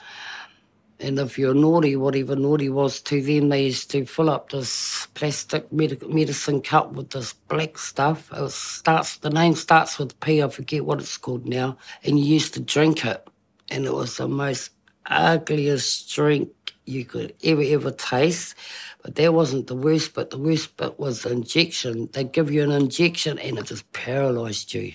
And 1.04 1.20
if 1.20 1.38
you're 1.38 1.54
naughty, 1.54 1.98
whatever 1.98 2.38
naughty 2.38 2.70
was 2.70 3.02
to 3.04 3.22
them, 3.22 3.50
they 3.50 3.66
used 3.66 3.92
to 3.92 4.06
fill 4.08 4.32
up 4.32 4.52
this 4.52 5.08
plastic 5.16 5.72
med- 5.74 6.02
medicine 6.10 6.62
cup 6.62 6.94
with 6.94 7.12
this 7.12 7.34
black 7.34 7.78
stuff. 7.78 8.32
It 8.34 8.52
starts 8.52 9.18
the 9.18 9.30
name 9.30 9.56
starts 9.56 10.00
with 10.00 10.20
P. 10.22 10.42
I 10.42 10.50
forget 10.50 10.86
what 10.86 11.02
it's 11.02 11.18
called 11.18 11.46
now. 11.48 11.78
And 12.06 12.20
you 12.20 12.26
used 12.26 12.56
to 12.56 12.62
drink 12.62 13.06
it, 13.06 13.28
and 13.70 13.86
it 13.86 13.94
was 13.94 14.18
the 14.18 14.30
most 14.30 14.72
ugliest 15.08 16.16
drink 16.16 16.50
you 16.86 17.06
could 17.06 17.36
ever 17.44 17.64
ever 17.66 17.92
taste. 17.92 18.56
But 19.04 19.16
that 19.18 19.36
wasn't 19.36 19.68
the 19.68 19.76
worst 19.76 20.16
But 20.16 20.32
The 20.32 20.40
worst 20.40 20.78
bit 20.78 21.00
was 21.00 21.24
the 21.24 21.32
injection. 21.34 22.10
They'd 22.14 22.32
give 22.32 22.52
you 22.52 22.64
an 22.64 22.72
injection, 22.72 23.40
and 23.40 23.60
it 23.60 23.68
just 23.68 23.92
paralysed 23.94 24.74
you. 24.74 24.94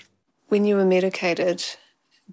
When 0.48 0.64
you 0.64 0.76
were 0.76 0.86
medicated, 0.86 1.64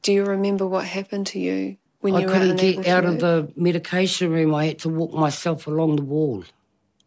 do 0.02 0.14
you 0.14 0.26
remember 0.26 0.68
what 0.68 0.86
happened 0.86 1.28
to 1.28 1.40
you? 1.40 1.78
I 2.14 2.26
couldn't 2.26 2.58
get 2.58 2.88
out 2.88 3.06
of 3.06 3.20
the 3.20 3.52
medication 3.56 4.32
room. 4.32 4.54
I 4.54 4.68
had 4.68 4.80
to 4.80 4.90
walk 4.90 5.14
myself 5.14 5.68
along 5.68 5.96
the 5.98 6.04
wall 6.04 6.44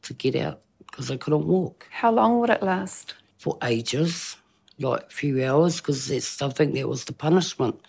to 0.02 0.14
get 0.14 0.34
out 0.36 0.60
because 0.86 1.10
I 1.10 1.16
couldn't 1.16 1.46
walk 1.46 1.86
How 1.90 2.10
long 2.10 2.40
would 2.40 2.50
it 2.50 2.62
last? 2.62 3.14
for 3.38 3.56
ages, 3.62 4.36
like 4.80 5.02
a 5.02 5.10
few 5.10 5.44
hours, 5.44 5.80
because 5.80 6.08
that's 6.08 6.42
I 6.42 6.48
think 6.50 6.74
that 6.74 6.88
was 6.88 7.04
the 7.04 7.12
punishment 7.12 7.80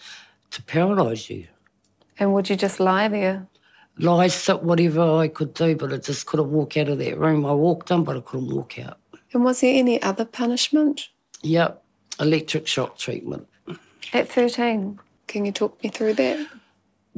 to 0.52 0.62
paralyse 0.64 1.30
you. 1.30 1.48
And 2.20 2.34
would 2.34 2.50
you 2.50 2.56
just 2.56 2.80
lie 2.80 3.08
there? 3.08 3.48
Lie, 3.98 4.28
sit, 4.28 4.64
whatever 4.64 5.18
I 5.18 5.28
could 5.28 5.54
do, 5.54 5.76
but 5.76 5.92
I 5.92 5.98
just 5.98 6.26
couldn't 6.26 6.52
walk 6.52 6.78
out 6.78 6.88
of 6.90 7.00
that 7.00 7.18
room. 7.18 7.46
I 7.46 7.52
walked 7.54 7.92
in, 7.92 8.04
but 8.04 8.16
I 8.16 8.22
couldn't 8.22 8.54
walk 8.56 8.80
out. 8.80 8.98
And 9.34 9.44
was 9.44 9.62
there 9.62 9.74
any 9.74 10.02
other 10.02 10.26
punishment? 10.26 11.10
Yep, 11.42 11.84
electric 12.20 12.68
shock 12.68 12.98
treatment. 12.98 13.48
At 14.14 14.30
13, 14.30 15.00
can 15.28 15.46
you 15.46 15.52
talk 15.52 15.84
me 15.84 15.90
through 15.90 16.14
that? 16.16 16.48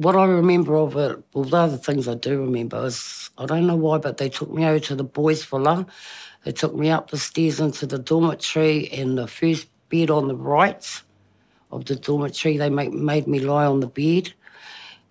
What 0.02 0.16
I 0.16 0.24
remember 0.26 0.76
of 0.76 0.96
it, 0.96 1.22
well, 1.32 1.44
the 1.44 1.56
other 1.56 1.76
things 1.76 2.08
I 2.08 2.14
do 2.14 2.40
remember 2.40 2.84
is 2.86 3.30
I 3.38 3.46
don't 3.46 3.66
know 3.66 3.76
why, 3.76 3.98
but 3.98 4.16
they 4.16 4.28
took 4.28 4.52
me 4.52 4.64
over 4.64 4.80
to 4.80 4.94
the 4.94 5.04
boys' 5.04 5.44
villa. 5.44 5.86
They 6.44 6.52
took 6.52 6.74
me 6.74 6.90
up 6.90 7.10
the 7.10 7.18
stairs 7.18 7.60
into 7.60 7.86
the 7.86 7.98
dormitory, 7.98 8.90
and 8.92 9.16
the 9.16 9.26
first 9.26 9.68
bed 9.88 10.10
on 10.10 10.28
the 10.28 10.36
right 10.36 11.02
of 11.70 11.84
the 11.84 11.96
dormitory, 11.96 12.56
they 12.56 12.70
make, 12.70 12.92
made 12.92 13.26
me 13.26 13.40
lie 13.40 13.66
on 13.66 13.80
the 13.80 13.86
bed. 13.86 14.32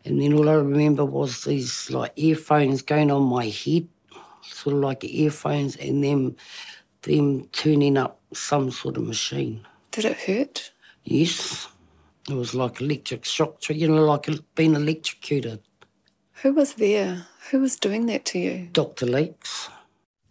And 0.04 0.22
then 0.22 0.34
all 0.34 0.50
I 0.50 0.54
remember 0.54 1.06
was 1.06 1.44
these 1.44 1.90
like 1.90 2.14
earphones 2.16 2.82
going 2.82 3.12
on 3.12 3.24
my 3.24 3.46
head, 3.46 3.88
sort 4.44 4.76
of 4.76 4.82
like 4.82 5.04
earphones, 5.04 5.76
and 5.78 6.04
them, 6.04 6.36
them 7.04 7.48
turning 7.48 7.98
up 7.98 8.20
some 8.34 8.72
sort 8.72 8.98
of 8.98 9.04
machine. 9.04 9.66
Did 9.92 10.06
it 10.06 10.18
hurt? 10.18 10.72
Yes, 11.04 11.68
it 12.32 12.36
was 12.36 12.56
like 12.56 12.82
electric 12.82 13.26
shock, 13.26 13.62
tre- 13.62 13.76
you 13.76 13.88
know, 13.88 14.06
like 14.06 14.28
being 14.56 14.76
electrocuted. 14.76 15.60
Who 16.42 16.54
was 16.54 16.74
there? 16.74 17.28
Who 17.52 17.60
was 17.60 17.76
doing 17.76 18.08
that 18.08 18.26
to 18.26 18.40
you? 18.40 18.70
Dr. 18.72 19.06
Leeks. 19.06 19.70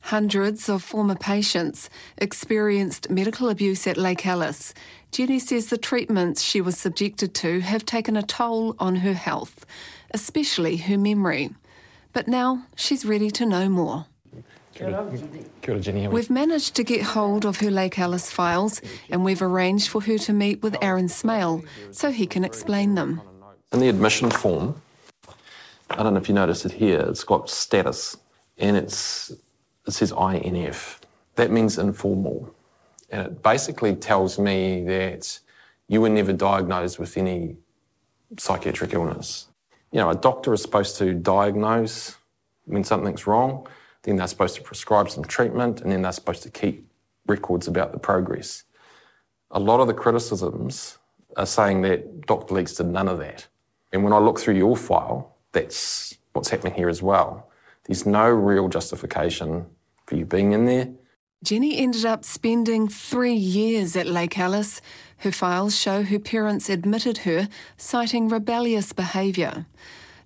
Hundreds 0.05 0.69
of 0.69 0.83
former 0.83 1.15
patients 1.15 1.91
experienced 2.19 3.11
medical 3.11 3.49
abuse 3.49 3.87
at 3.87 3.97
Lake 3.97 4.27
Alice. 4.27 4.73
Jenny 5.13 5.39
says 5.39 5.67
the 5.67 5.79
treatments 5.79 6.43
she 6.43 6.61
was 6.61 6.79
subjected 6.79 7.35
to 7.35 7.61
have 7.61 7.85
taken 7.85 8.17
a 8.17 8.23
toll 8.23 8.75
on 8.79 8.97
her 8.97 9.13
health, 9.13 9.67
especially 10.13 10.79
her 10.79 10.97
memory. 10.99 11.51
But 12.13 12.27
now 12.27 12.67
she's 12.75 13.05
ready 13.05 13.31
to 13.33 13.47
know 13.47 13.69
more. 13.69 14.07
We've 14.83 16.31
managed 16.31 16.75
to 16.77 16.85
get 16.85 17.03
hold 17.03 17.45
of 17.45 17.61
her 17.61 17.71
Lake 17.71 17.99
Alice 17.99 18.31
files 18.31 18.81
and 19.11 19.25
we've 19.25 19.43
arranged 19.43 19.89
for 19.89 20.01
her 20.03 20.19
to 20.19 20.33
meet 20.33 20.63
with 20.63 20.77
Aaron 20.81 21.09
Smale 21.09 21.63
so 21.91 22.11
he 22.11 22.27
can 22.27 22.45
explain 22.45 22.95
them. 22.95 23.21
In 23.73 23.81
the 23.81 23.89
admission 23.89 24.31
form, 24.31 24.81
I 25.91 26.03
don't 26.03 26.15
know 26.15 26.21
if 26.21 26.29
you 26.29 26.35
noticed 26.35 26.65
it 26.65 26.73
here, 26.73 27.01
it's 27.01 27.25
got 27.25 27.51
status 27.51 28.17
and 28.59 28.77
it's, 28.77 29.31
it 29.87 29.93
says 29.93 30.13
INF. 30.13 31.01
That 31.37 31.51
means 31.51 31.79
informal. 31.79 32.55
And 33.11 33.27
it 33.27 33.43
basically 33.43 33.97
tells 33.97 34.39
me 34.39 34.85
that 34.85 35.39
you 35.89 36.01
were 36.01 36.09
never 36.09 36.33
diagnosed 36.33 36.99
with 36.99 37.17
any 37.17 37.57
psychiatric 38.39 38.95
illness. 38.95 39.49
You 39.93 39.99
know, 40.01 40.11
a 40.11 40.15
doctor 40.15 40.55
is 40.55 40.63
supposed 40.63 40.97
to 40.99 41.15
diagnose 41.15 42.17
when 42.67 42.85
something's 42.85 43.27
wrong, 43.27 43.67
then 44.03 44.17
they're 44.17 44.27
supposed 44.27 44.57
to 44.57 44.63
prescribe 44.63 45.11
some 45.11 45.25
treatment, 45.25 45.81
and 45.81 45.93
then 45.93 46.03
they're 46.03 46.13
supposed 46.13 46.43
to 46.43 46.51
keep 46.51 46.91
records 47.27 47.69
about 47.69 47.93
the 47.93 47.99
progress. 47.99 48.65
A 49.51 49.61
lot 49.61 49.81
of 49.81 49.87
the 49.87 49.95
criticisms 49.95 50.99
are 51.37 51.47
saying 51.47 51.83
that 51.83 52.27
Dr. 52.27 52.55
Leeks 52.55 52.75
did 52.75 52.87
none 52.87 53.09
of 53.09 53.19
that. 53.19 53.47
And 53.93 54.05
when 54.05 54.13
I 54.13 54.19
look 54.19 54.39
through 54.39 54.55
your 54.55 54.77
file, 54.77 55.37
that's 55.53 56.17
what's 56.33 56.49
happening 56.49 56.75
here 56.75 56.89
as 56.89 57.03
well. 57.03 57.51
There's 57.85 58.07
no 58.07 58.29
real 58.29 58.69
justification 58.69 59.67
for 60.07 60.17
you 60.17 60.25
being 60.25 60.53
in 60.53 60.67
there. 60.67 60.89
Jenny 61.43 61.79
ended 61.79 62.05
up 62.05 62.25
spending 62.25 62.87
three 62.87 63.35
years 63.35 63.97
at 63.97 64.07
Lake 64.07 64.39
Alice. 64.39 64.83
Her 65.19 65.33
files 65.33 65.75
show 65.75 66.03
her 66.03 66.19
parents 66.19 66.69
admitted 66.69 67.19
her, 67.19 67.49
citing 67.77 68.29
rebellious 68.29 68.93
behaviour. 68.93 69.67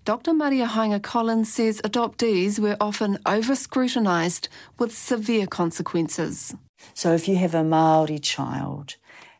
Dr. 0.04 0.34
Maria 0.34 0.66
Haenga 0.66 1.02
Collins 1.02 1.52
says 1.52 1.80
adoptees 1.82 2.58
were 2.58 2.76
often 2.80 3.18
over 3.24 3.54
scrutinised 3.54 4.48
with 4.78 4.94
severe 4.94 5.46
consequences. 5.46 6.54
So 6.92 7.14
if 7.14 7.26
you 7.26 7.36
have 7.36 7.54
a 7.54 7.64
Maori 7.64 8.18
child 8.18 8.96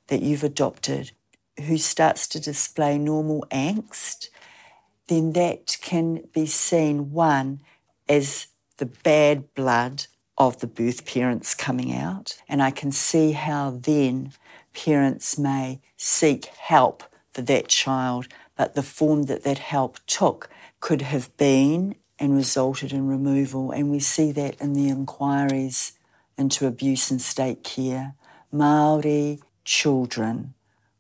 that 0.07 0.23
you've 0.23 0.45
adopted 0.45 1.13
who 1.67 1.77
starts 1.77 2.27
to 2.29 2.41
display 2.41 2.97
normal 2.99 3.45
angst 3.51 4.29
then 5.09 5.33
that 5.33 5.77
can 5.83 6.23
be 6.33 6.47
seen, 6.47 7.13
one, 7.13 7.61
as 8.09 8.47
the 8.79 8.87
bad 8.87 9.53
blood 9.55 10.07
of 10.39 10.61
the 10.61 10.67
birth 10.67 11.05
parents 11.07 11.55
coming 11.55 11.95
out. 11.95 12.41
And 12.49 12.63
I 12.63 12.71
can 12.71 12.91
see 12.91 13.33
how 13.33 13.79
then 13.83 14.33
parents 14.73 15.39
may 15.39 15.81
seek 15.97 16.47
help 16.47 17.03
for 17.33 17.43
that 17.43 17.69
child, 17.69 18.29
but 18.57 18.75
the 18.75 18.83
form 18.83 19.25
that 19.25 19.45
that 19.45 19.59
help 19.59 19.99
took 20.07 20.49
could 20.81 21.03
have 21.03 21.35
been 21.37 21.97
and 22.19 22.35
resulted 22.37 22.93
in 22.93 23.09
removal. 23.09 23.71
And 23.71 23.91
we 23.91 24.01
see 24.01 24.33
that 24.33 24.61
in 24.61 24.75
the 24.75 24.89
inquiries 24.89 25.93
into 26.37 26.67
abuse 26.67 27.11
and 27.11 27.21
state 27.21 27.65
care. 27.65 28.15
Maori 28.53 29.41
children 29.65 30.55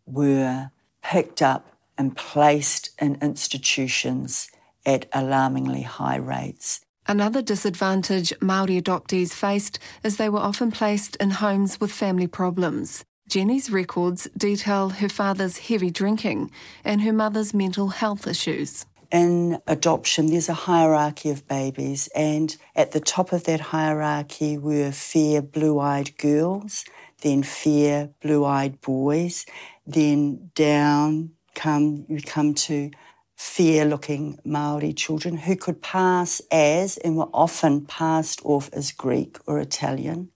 were 0.07 0.71
picked 1.03 1.43
up 1.43 1.67
and 1.97 2.17
placed 2.17 2.91
in 3.01 3.19
institutions 3.23 4.51
at 4.85 5.07
alarmingly 5.13 5.83
high 5.83 6.17
rates. 6.17 6.81
Another 7.07 7.43
disadvantage 7.43 8.33
Maori 8.41 8.81
adoptees 8.81 9.33
faced 9.33 9.79
is 10.03 10.17
they 10.17 10.29
were 10.29 10.39
often 10.39 10.71
placed 10.71 11.17
in 11.17 11.31
homes 11.31 11.79
with 11.79 11.93
family 11.93 12.27
problems. 12.27 13.05
Jenny's 13.27 13.71
records 13.71 14.29
detail 14.37 14.91
her 14.91 15.09
father's 15.09 15.59
heavy 15.59 15.91
drinking 15.91 16.51
and 16.85 17.03
her 17.03 17.13
mother's 17.13 17.55
mental 17.55 17.89
health 17.89 18.27
issues. 18.27 18.87
In 19.11 19.59
adoption, 19.67 20.27
there's 20.27 20.49
a 20.49 20.55
hierarchy 20.55 21.31
of 21.31 21.47
babies, 21.47 22.09
and 22.15 22.57
at 22.75 22.93
the 22.93 23.01
top 23.01 23.33
of 23.33 23.45
that 23.45 23.61
hierarchy 23.61 24.59
were 24.59 24.91
fair 24.93 25.41
blue 25.41 25.79
eyed 25.79 26.17
girls, 26.19 26.85
then 27.23 27.43
fair 27.43 28.11
blue 28.21 28.45
eyed 28.45 28.81
boys, 28.81 29.47
then 29.87 30.51
down 30.55 31.31
come 31.55 32.05
you 32.09 32.21
come 32.21 32.55
to 32.55 32.91
fair 33.37 33.85
looking 33.85 34.39
Maori 34.45 34.93
children 34.93 35.37
who 35.37 35.57
could 35.57 35.81
pass 35.81 36.43
as 36.51 36.97
and 36.99 37.17
were 37.17 37.31
often 37.33 37.87
passed 37.87 38.41
off 38.45 38.69
as 38.73 38.93
Greek 38.93 39.39
or 39.47 39.59
Italian. 39.59 40.31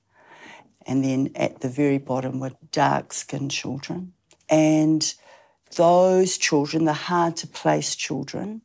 And 0.88 1.04
then 1.04 1.30
at 1.36 1.60
the 1.60 1.68
very 1.68 1.98
bottom 1.98 2.40
were 2.40 2.52
dark 2.72 3.12
skinned 3.12 3.50
children. 3.50 4.14
And 4.48 5.14
those 5.76 6.38
children, 6.38 6.86
the 6.86 6.94
hard 6.94 7.36
to 7.36 7.46
place 7.46 7.94
children, 7.94 8.62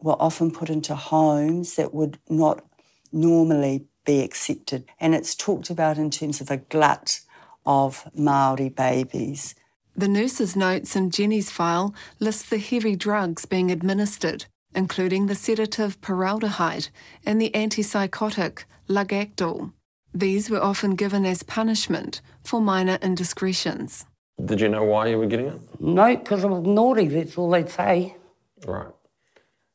were 0.00 0.20
often 0.20 0.50
put 0.50 0.68
into 0.68 0.96
homes 0.96 1.76
that 1.76 1.94
would 1.94 2.18
not 2.28 2.64
normally 3.12 3.86
be 4.04 4.20
accepted. 4.20 4.84
And 4.98 5.14
it's 5.14 5.36
talked 5.36 5.70
about 5.70 5.96
in 5.96 6.10
terms 6.10 6.40
of 6.40 6.50
a 6.50 6.56
glut 6.56 7.20
of 7.64 8.10
Maori 8.14 8.68
babies. 8.68 9.54
The 9.96 10.08
nurse's 10.08 10.56
notes 10.56 10.96
in 10.96 11.10
Jenny's 11.10 11.50
file 11.50 11.94
list 12.18 12.50
the 12.50 12.58
heavy 12.58 12.96
drugs 12.96 13.46
being 13.46 13.70
administered, 13.70 14.46
including 14.74 15.26
the 15.26 15.36
sedative 15.36 16.00
paraldehyde 16.00 16.90
and 17.24 17.40
the 17.40 17.52
antipsychotic 17.54 18.64
Largactil. 18.88 19.72
These 20.14 20.48
were 20.48 20.62
often 20.62 20.94
given 20.94 21.26
as 21.26 21.42
punishment 21.42 22.22
for 22.44 22.60
minor 22.60 22.98
indiscretions. 23.02 24.06
Did 24.44 24.60
you 24.60 24.68
know 24.68 24.84
why 24.84 25.08
you 25.08 25.18
were 25.18 25.26
getting 25.26 25.46
it? 25.46 25.80
No, 25.80 26.16
because 26.16 26.44
I 26.44 26.48
was 26.48 26.64
naughty, 26.64 27.08
that's 27.08 27.36
all 27.36 27.50
they'd 27.50 27.68
say. 27.68 28.16
Right. 28.64 28.92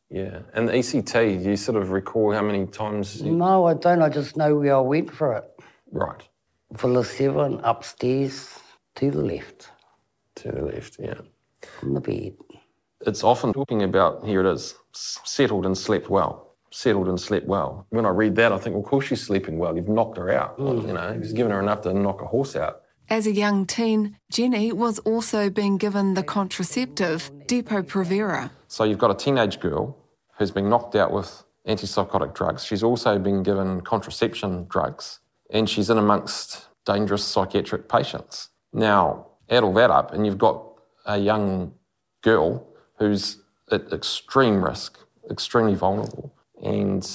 Yeah. 0.10 0.40
And 0.54 0.70
the 0.70 0.74
ECT, 0.74 1.44
do 1.44 1.50
you 1.50 1.58
sort 1.58 1.78
of 1.78 1.92
recall 1.92 2.32
how 2.32 2.42
many 2.42 2.66
times? 2.66 3.22
You... 3.22 3.32
No, 3.32 3.68
I 3.68 3.74
don't. 3.74 4.02
I 4.02 4.10
just 4.10 4.38
know 4.38 4.56
where 4.56 4.76
I 4.76 4.80
went 4.80 5.12
for 5.12 5.34
it. 5.34 5.44
Right. 5.92 6.22
For 6.78 6.90
the 6.92 7.04
seven, 7.04 7.60
upstairs, 7.64 8.58
to 8.96 9.12
the 9.12 9.22
left. 9.22 9.72
To 10.36 10.52
the 10.52 10.64
left, 10.64 10.98
yeah. 11.00 11.20
On 11.84 11.94
the 11.94 12.02
bed. 12.02 12.34
It's 13.06 13.24
often 13.24 13.54
talking 13.54 13.84
about, 13.84 14.26
here 14.26 14.40
it 14.46 14.52
is, 14.52 14.76
settled 14.94 15.66
and 15.66 15.78
slept 15.78 16.10
well. 16.10 16.49
Settled 16.72 17.08
and 17.08 17.20
slept 17.20 17.48
well. 17.48 17.88
When 17.90 18.06
I 18.06 18.10
read 18.10 18.36
that, 18.36 18.52
I 18.52 18.58
think, 18.58 18.76
well, 18.76 18.84
of 18.84 18.90
course 18.90 19.08
she's 19.08 19.22
sleeping 19.22 19.58
well. 19.58 19.76
You've 19.76 19.90
knocked 19.90 20.18
her 20.18 20.32
out. 20.32 20.58
Mm. 20.60 20.88
You 20.88 20.94
know, 20.94 21.12
you've 21.14 21.34
given 21.34 21.52
her 21.52 21.60
enough 21.60 21.82
to 21.82 21.94
knock 21.94 22.22
a 22.22 22.26
horse 22.26 22.56
out. 22.56 22.82
As 23.10 23.26
a 23.26 23.32
young 23.32 23.66
teen, 23.66 24.18
Jenny 24.32 24.72
was 24.72 25.00
also 25.00 25.50
being 25.50 25.78
given 25.78 26.14
the 26.14 26.22
contraceptive 26.22 27.32
Depo-Provera. 27.48 28.52
So 28.68 28.84
you've 28.84 29.00
got 29.00 29.10
a 29.10 29.16
teenage 29.16 29.60
girl 29.60 29.98
who's 30.38 30.52
been 30.52 30.70
knocked 30.70 30.96
out 30.96 31.12
with 31.12 31.44
antipsychotic 31.68 32.36
drugs. 32.36 32.64
She's 32.64 32.84
also 32.84 33.18
been 33.18 33.42
given 33.42 33.82
contraception 33.82 34.68
drugs, 34.70 35.22
and 35.50 35.68
she's 35.68 35.90
in 35.90 35.98
amongst 35.98 36.68
dangerous 36.86 37.24
psychiatric 37.24 37.90
patients. 37.90 38.50
Now, 38.74 39.26
add 39.50 39.64
all 39.64 39.74
that 39.74 39.90
up, 39.90 40.14
and 40.14 40.26
you've 40.26 40.38
got 40.38 40.64
a 41.08 41.18
young 41.18 41.74
girl 42.22 42.68
who's 43.00 43.42
at 43.72 43.92
extreme 43.92 44.64
risk, 44.64 45.00
extremely 45.32 45.74
vulnerable, 45.74 46.32
and 46.64 47.08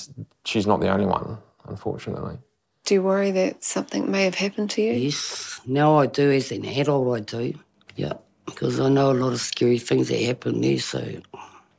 she's 0.44 0.66
not 0.66 0.80
the 0.80 0.88
only 0.88 1.06
one, 1.06 1.38
unfortunately. 1.68 2.38
Do 2.84 2.94
you 2.94 3.02
worry 3.02 3.30
that 3.30 3.64
something 3.64 4.10
may 4.10 4.24
have 4.24 4.34
happened 4.34 4.70
to 4.70 4.82
you? 4.82 4.92
Yes, 4.92 5.60
now 5.66 5.96
I 5.96 6.06
do. 6.06 6.30
As 6.30 6.52
an 6.52 6.66
adult, 6.66 7.16
I 7.16 7.20
do. 7.20 7.58
Yeah, 7.96 8.14
because 8.44 8.78
I 8.78 8.90
know 8.90 9.10
a 9.10 9.14
lot 9.14 9.32
of 9.32 9.40
scary 9.40 9.78
things 9.78 10.08
that 10.08 10.20
happened 10.20 10.62
there. 10.62 10.78
So 10.78 11.02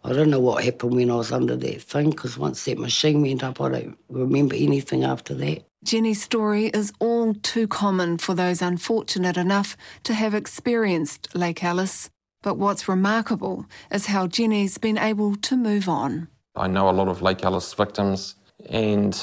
I 0.04 0.14
don't 0.14 0.32
know 0.32 0.40
what 0.40 0.64
happened 0.64 0.96
when 0.96 1.12
I 1.12 1.16
was 1.16 1.32
under 1.32 1.56
that 1.56 1.82
thing. 1.84 2.10
Because 2.10 2.40
once 2.40 2.66
that 2.66 2.80
machine 2.80 3.22
went 3.22 3.44
up, 3.44 3.62
I 3.62 3.70
don't 3.70 3.98
remember 4.10 4.56
anything 4.56 5.04
after 5.04 5.36
that. 5.36 5.64
Jenny's 5.84 6.24
story 6.24 6.68
is 6.68 6.92
all 7.00 7.36
too 7.36 7.68
common 7.68 8.18
for 8.18 8.34
those 8.34 8.64
unfortunate 8.64 9.38
enough 9.38 9.78
to 10.06 10.16
have 10.16 10.34
experienced 10.34 11.36
Lake 11.36 11.64
Alice. 11.64 12.10
But 12.42 12.58
what's 12.58 12.88
remarkable 12.88 13.68
is 13.92 14.08
how 14.08 14.26
Jenny's 14.26 14.80
been 14.80 14.98
able 14.98 15.36
to 15.36 15.56
move 15.56 15.88
on. 15.88 16.30
I 16.56 16.68
know 16.68 16.90
a 16.90 16.92
lot 16.92 17.08
of 17.08 17.22
Lake 17.22 17.44
Alice 17.44 17.74
victims, 17.74 18.36
and 18.70 19.14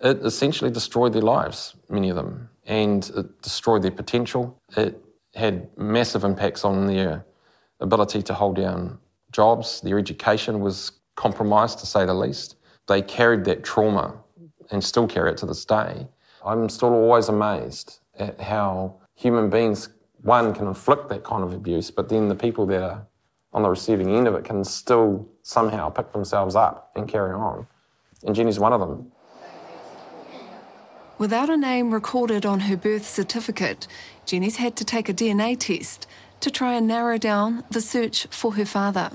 it 0.00 0.24
essentially 0.24 0.70
destroyed 0.70 1.12
their 1.12 1.22
lives, 1.22 1.74
many 1.88 2.10
of 2.10 2.16
them, 2.16 2.50
and 2.66 3.08
it 3.16 3.42
destroyed 3.42 3.82
their 3.82 3.90
potential. 3.90 4.60
It 4.76 5.02
had 5.34 5.68
massive 5.76 6.24
impacts 6.24 6.64
on 6.64 6.86
their 6.86 7.24
ability 7.80 8.22
to 8.22 8.34
hold 8.34 8.56
down 8.56 8.98
jobs. 9.32 9.80
Their 9.80 9.98
education 9.98 10.60
was 10.60 10.92
compromised, 11.16 11.78
to 11.80 11.86
say 11.86 12.04
the 12.04 12.14
least. 12.14 12.56
They 12.88 13.02
carried 13.02 13.44
that 13.44 13.62
trauma 13.62 14.16
and 14.70 14.82
still 14.82 15.06
carry 15.06 15.30
it 15.30 15.36
to 15.38 15.46
this 15.46 15.64
day. 15.64 16.08
I'm 16.44 16.68
still 16.68 16.92
always 16.92 17.28
amazed 17.28 18.00
at 18.18 18.40
how 18.40 18.96
human 19.14 19.50
beings, 19.50 19.90
one, 20.22 20.54
can 20.54 20.66
inflict 20.66 21.08
that 21.10 21.22
kind 21.22 21.44
of 21.44 21.52
abuse, 21.52 21.90
but 21.90 22.08
then 22.08 22.28
the 22.28 22.34
people 22.34 22.66
that 22.66 22.82
are 22.82 23.06
on 23.52 23.62
the 23.62 23.68
receiving 23.68 24.14
end 24.14 24.28
of 24.28 24.34
it 24.34 24.44
can 24.44 24.64
still 24.64 25.28
somehow 25.42 25.88
pick 25.88 26.12
themselves 26.12 26.54
up 26.54 26.90
and 26.94 27.08
carry 27.08 27.32
on. 27.32 27.66
And 28.24 28.34
Jenny's 28.34 28.60
one 28.60 28.72
of 28.72 28.80
them. 28.80 29.10
Without 31.18 31.50
a 31.50 31.56
name 31.56 31.92
recorded 31.92 32.46
on 32.46 32.60
her 32.60 32.76
birth 32.76 33.06
certificate, 33.06 33.86
Jenny's 34.24 34.56
had 34.56 34.76
to 34.76 34.84
take 34.84 35.08
a 35.08 35.14
DNA 35.14 35.58
test 35.58 36.06
to 36.40 36.50
try 36.50 36.74
and 36.74 36.86
narrow 36.86 37.18
down 37.18 37.64
the 37.70 37.80
search 37.80 38.26
for 38.30 38.54
her 38.54 38.64
father. 38.64 39.10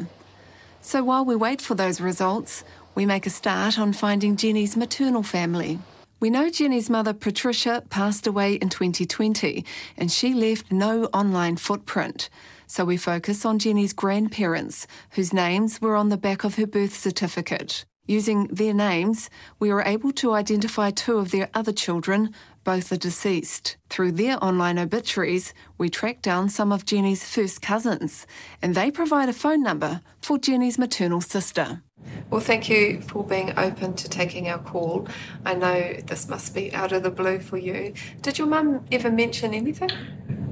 So 0.82 1.04
while 1.04 1.26
we 1.26 1.36
wait 1.36 1.62
for 1.62 1.74
those 1.74 2.00
results, 2.00 2.64
we 2.94 3.06
make 3.08 3.26
a 3.26 3.32
start 3.32 3.80
on 3.80 3.92
finding 3.92 4.36
Jenny's 4.36 4.78
maternal 4.78 5.24
family. 5.24 5.80
We 6.20 6.30
know 6.30 6.50
Jenny's 6.50 6.90
mother, 6.90 7.14
Patricia, 7.14 7.84
passed 7.90 8.28
away 8.28 8.54
in 8.54 8.70
2020 8.70 9.66
and 9.98 10.12
she 10.12 10.34
left 10.34 10.72
no 10.72 11.06
online 11.06 11.58
footprint. 11.58 12.30
So 12.68 12.86
we 12.86 12.98
focus 12.98 13.46
on 13.46 13.60
Jenny's 13.60 13.94
grandparents, 13.94 14.88
whose 15.12 15.34
names 15.34 15.82
were 15.82 15.96
on 15.96 16.10
the 16.10 16.18
back 16.18 16.44
of 16.44 16.56
her 16.56 16.68
birth 16.68 16.96
certificate. 16.96 17.86
Using 18.08 18.46
their 18.48 18.74
names, 18.74 19.32
we 19.60 19.74
were 19.74 19.82
able 19.82 20.12
to 20.14 20.34
identify 20.34 20.92
two 20.92 21.18
of 21.18 21.32
their 21.32 21.50
other 21.56 21.72
children, 21.72 22.36
both 22.64 22.92
are 22.92 22.98
deceased. 22.98 23.78
Through 23.90 24.12
their 24.12 24.44
online 24.44 24.78
obituaries, 24.78 25.56
we 25.80 25.90
tracked 25.90 26.22
down 26.22 26.50
some 26.50 26.72
of 26.72 26.86
Jenny's 26.86 27.28
first 27.28 27.64
cousins, 27.64 28.28
and 28.62 28.76
they 28.76 28.92
provide 28.92 29.30
a 29.30 29.34
phone 29.34 29.64
number 29.64 30.02
for 30.22 30.38
Jenny's 30.38 30.78
maternal 30.78 31.22
sister. 31.22 31.82
Well, 32.30 32.42
thank 32.42 32.70
you 32.70 33.02
for 33.02 33.24
being 33.24 33.58
open 33.58 33.96
to 33.96 34.08
taking 34.08 34.50
our 34.50 34.60
call. 34.60 35.08
I 35.44 35.56
know 35.56 35.94
this 36.06 36.30
must 36.30 36.54
be 36.54 36.74
out 36.74 36.92
of 36.92 37.02
the 37.02 37.10
blue 37.10 37.40
for 37.40 37.58
you. 37.58 37.94
Did 38.22 38.38
your 38.38 38.48
mum 38.48 38.86
ever 38.92 39.10
mention 39.10 39.56
anything? 39.56 39.90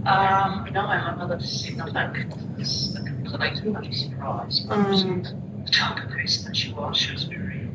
Um, 0.06 0.68
no, 0.74 0.82
my 0.84 1.16
mother 1.16 1.40
said 1.40 1.78
nothing. 1.78 2.32
It's 2.58 2.96
a 2.96 3.04
complete 3.04 3.64
bloody 3.64 3.92
surprise. 3.94 4.66
Mm. 4.68 5.66
The 5.66 5.72
type 5.72 6.04
of 6.04 6.12
person 6.12 6.46
that 6.46 6.58
she 6.58 6.74
was, 6.74 6.98
she 6.98 7.14
was 7.14 7.24
very 7.24 7.70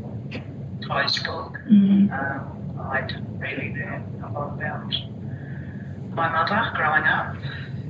closed 0.84 1.24
book. 1.24 1.58
Mm. 1.70 2.12
Um, 2.12 2.80
I 2.80 3.00
didn't 3.02 3.38
really 3.38 3.70
know 3.70 4.02
a 4.24 4.32
lot 4.32 4.54
about 4.54 4.92
my 6.14 6.28
mother 6.30 6.70
growing 6.76 7.04
up 7.04 7.36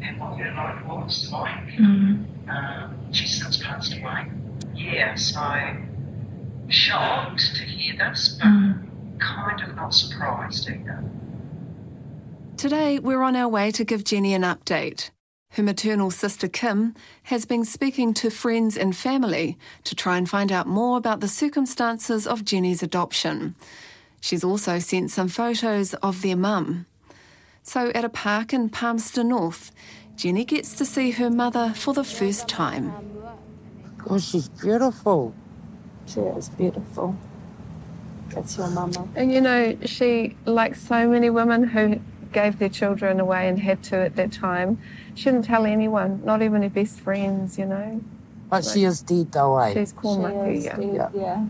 and 0.03 0.21
what 0.21 0.39
her 0.39 0.53
life 0.55 0.87
was 0.87 1.31
like. 1.33 1.69
Mm. 1.79 2.25
Um, 2.49 3.13
she's 3.13 3.43
since 3.43 3.63
passed 3.63 3.97
away 3.97 4.29
yeah, 4.79 5.15
so 5.15 5.43
shocked 6.69 7.57
to 7.57 7.63
hear 7.63 7.97
this, 7.97 8.39
but 8.41 8.47
mm. 8.47 9.19
kind 9.19 9.61
of 9.63 9.75
not 9.77 9.95
surprised 9.95 10.69
either. 10.69 11.03
Today, 12.59 12.99
we're 12.99 13.23
on 13.23 13.37
our 13.37 13.47
way 13.47 13.71
to 13.71 13.85
give 13.85 14.03
Jenny 14.03 14.35
an 14.35 14.43
update. 14.43 15.11
Her 15.53 15.63
maternal 15.63 16.11
sister 16.11 16.49
Kim 16.49 16.93
has 17.23 17.45
been 17.45 17.65
speaking 17.65 18.13
to 18.15 18.31
friends 18.31 18.77
and 18.77 18.97
family 18.97 19.57
to 19.85 19.95
try 19.95 20.19
and 20.19 20.29
find 20.29 20.51
out 20.51 20.67
more 20.67 20.97
about 20.97 21.21
the 21.21 21.29
circumstances 21.29 22.27
of 22.27 22.45
Jenny's 22.45 22.83
adoption. 22.83 23.55
She's 24.21 24.43
also 24.43 24.81
sent 24.81 25.13
some 25.13 25.29
photos 25.29 25.95
of 25.95 26.21
their 26.23 26.37
mum. 26.37 26.87
So 27.63 27.91
at 27.95 28.05
a 28.05 28.09
park 28.09 28.53
in 28.53 28.71
Palmerston 28.71 29.29
North, 29.29 29.71
Jenny 30.17 30.45
gets 30.45 30.73
to 30.79 30.85
see 30.85 31.13
her 31.13 31.31
mother 31.31 31.73
for 31.77 31.95
the 31.95 32.03
first 32.03 32.49
time. 32.49 32.93
Oh, 34.11 34.19
she's 34.19 34.49
beautiful. 34.49 35.33
She 36.07 36.19
is 36.19 36.49
beautiful. 36.49 37.17
That's 38.31 38.57
your 38.57 38.69
mama. 38.71 39.07
And 39.15 39.31
you 39.31 39.41
know, 39.41 39.79
she, 39.85 40.37
like 40.45 40.75
so 40.75 41.09
many 41.09 41.31
women 41.31 41.63
who 41.63 42.01
gave 42.33 42.59
their 42.59 42.69
children 42.69 43.21
away 43.21 43.49
and 43.49 43.59
had 43.59 43.83
to 43.85 43.97
at 43.97 44.17
that 44.17 44.33
time, 44.33 44.79
she 45.15 45.25
didn't 45.25 45.45
tell 45.45 45.67
anyone, 45.67 46.23
not 46.25 46.43
even 46.43 46.63
her 46.63 46.69
best 46.69 47.01
friends, 47.01 47.59
you 47.59 47.67
know. 47.67 48.01
But 48.51 48.65
she 48.65 48.85
is 48.85 49.03
dead 49.03 49.33
though, 49.33 49.59
eh? 49.59 49.75
She's 49.75 49.93
Cormac, 49.93 50.33
She 50.55 50.65
yeah. 50.65 50.77
dead, 50.77 50.95
Yeah. 50.95 51.09
yeah. 51.15 51.47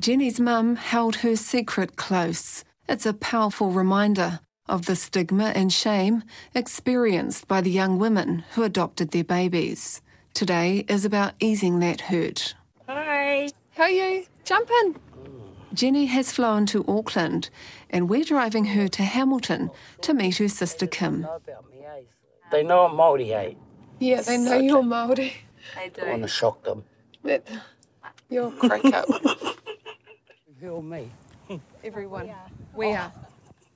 Jenny's 0.00 0.40
mum 0.40 0.76
held 0.76 1.16
her 1.16 1.36
secret 1.36 1.96
close. 1.96 2.64
It's 2.88 3.06
a 3.06 3.14
powerful 3.14 3.70
reminder 3.70 4.40
of 4.68 4.86
the 4.86 4.96
stigma 4.96 5.52
and 5.54 5.72
shame 5.72 6.24
experienced 6.54 7.46
by 7.46 7.60
the 7.60 7.70
young 7.70 7.98
women 7.98 8.44
who 8.54 8.62
adopted 8.64 9.10
their 9.10 9.24
babies. 9.24 10.00
Today 10.34 10.84
is 10.88 11.04
about 11.04 11.34
easing 11.40 11.78
that 11.80 12.02
hurt. 12.02 12.54
Hi. 12.88 13.50
How 13.76 13.84
are 13.84 13.90
you? 13.90 14.24
Jump 14.44 14.68
in. 14.82 14.96
Jenny 15.72 16.06
has 16.06 16.32
flown 16.32 16.66
to 16.66 16.84
Auckland 16.86 17.48
and 17.92 18.08
we're 18.08 18.24
driving 18.24 18.64
her 18.66 18.88
to 18.88 19.02
Hamilton 19.02 19.70
to 20.00 20.14
meet 20.14 20.38
her 20.38 20.48
sister 20.48 20.86
Kim. 20.86 21.26
They 22.50 22.62
know 22.62 22.86
I'm 22.86 22.96
Māori, 22.96 23.30
eh? 23.30 23.54
Yeah, 23.98 24.22
they 24.22 24.38
know 24.38 24.58
you're 24.58 24.82
Māori. 24.82 25.32
I 25.76 26.10
want 26.10 26.22
to 26.22 26.28
shock 26.28 26.64
them. 26.64 26.84
That, 27.22 27.46
you're 28.28 28.48
a 28.48 28.50
crack 28.50 28.84
up. 28.86 29.08
Who 30.60 30.82
me? 30.82 31.10
Everyone. 31.84 32.30
We 32.74 32.92
are. 32.92 33.12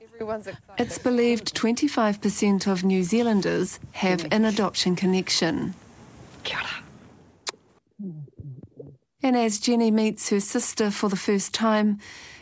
Everyone's 0.02 0.46
excited. 0.46 0.86
It's 0.86 0.98
believed 0.98 1.54
25% 1.54 2.66
of 2.66 2.84
New 2.84 3.02
Zealanders 3.02 3.78
have 3.92 4.26
an 4.30 4.44
adoption 4.44 4.96
connection. 4.96 5.74
And 9.22 9.36
as 9.36 9.58
Jenny 9.58 9.90
meets 9.90 10.30
her 10.30 10.40
sister 10.40 10.90
for 10.90 11.08
the 11.08 11.16
first 11.16 11.52
time, 11.52 11.98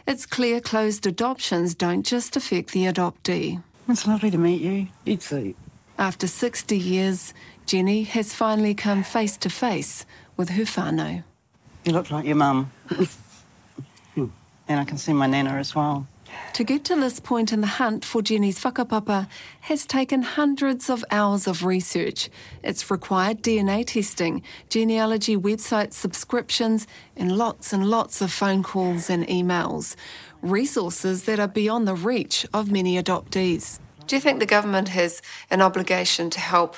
it's 0.07 0.27
clear 0.27 0.61
closed 0.61 1.07
adoptions 1.07 1.75
don't 1.75 2.05
just 2.05 2.37
affect 2.37 2.73
the 2.73 2.85
adoptee. 2.85 3.63
It's 3.89 4.07
lovely 4.07 4.31
to 4.31 4.39
meet 4.39 4.61
you. 4.61 4.89
You 5.05 5.17
too. 5.17 5.55
After 5.99 6.27
60 6.27 6.77
years, 6.77 7.35
Jenny 7.67 8.03
has 8.05 8.35
finally 8.35 8.75
come 8.75 9.03
face 9.03 9.37
to 9.39 9.51
face 9.51 10.05
with 10.37 10.51
her 10.51 10.65
whānau. 10.65 11.23
You 11.85 11.93
look 11.93 12.11
like 12.11 12.25
your 12.25 12.37
mum. 12.37 12.73
and 14.17 14.81
I 14.81 14.85
can 14.85 14.99
see 14.99 15.13
my 15.13 15.27
nana 15.27 15.51
as 15.51 15.75
well. 15.75 16.07
To 16.55 16.63
get 16.63 16.85
to 16.85 16.95
this 16.95 17.19
point 17.19 17.53
in 17.53 17.63
the 17.63 17.67
hunt 17.67 18.05
for 18.05 18.23
Jenny's 18.23 18.61
whakapapa 18.61 19.27
has 19.63 19.85
taken 19.85 20.23
hundreds 20.23 20.89
of 20.89 21.05
hours 21.11 21.49
of 21.49 21.65
research. 21.65 22.31
It's 22.63 22.91
required 22.93 23.43
DNA 23.43 23.85
testing, 23.85 24.43
genealogy 24.69 25.37
website 25.37 25.93
subscriptions, 25.93 26.87
and 27.17 27.37
lots 27.37 27.73
and 27.73 27.91
lots 27.91 28.21
of 28.21 28.31
phone 28.31 28.63
calls 28.63 29.11
and 29.11 29.27
emails. 29.27 29.97
Resources 30.43 31.25
that 31.25 31.41
are 31.41 31.49
beyond 31.49 31.89
the 31.89 31.97
reach 31.97 32.47
of 32.55 32.71
many 32.71 33.03
adoptees. 33.03 33.81
Do 34.07 34.15
you 34.15 34.21
think 34.21 34.39
the 34.39 34.47
government 34.47 34.91
has 34.91 35.23
an 35.51 35.61
obligation 35.61 36.31
to 36.31 36.39
help 36.39 36.77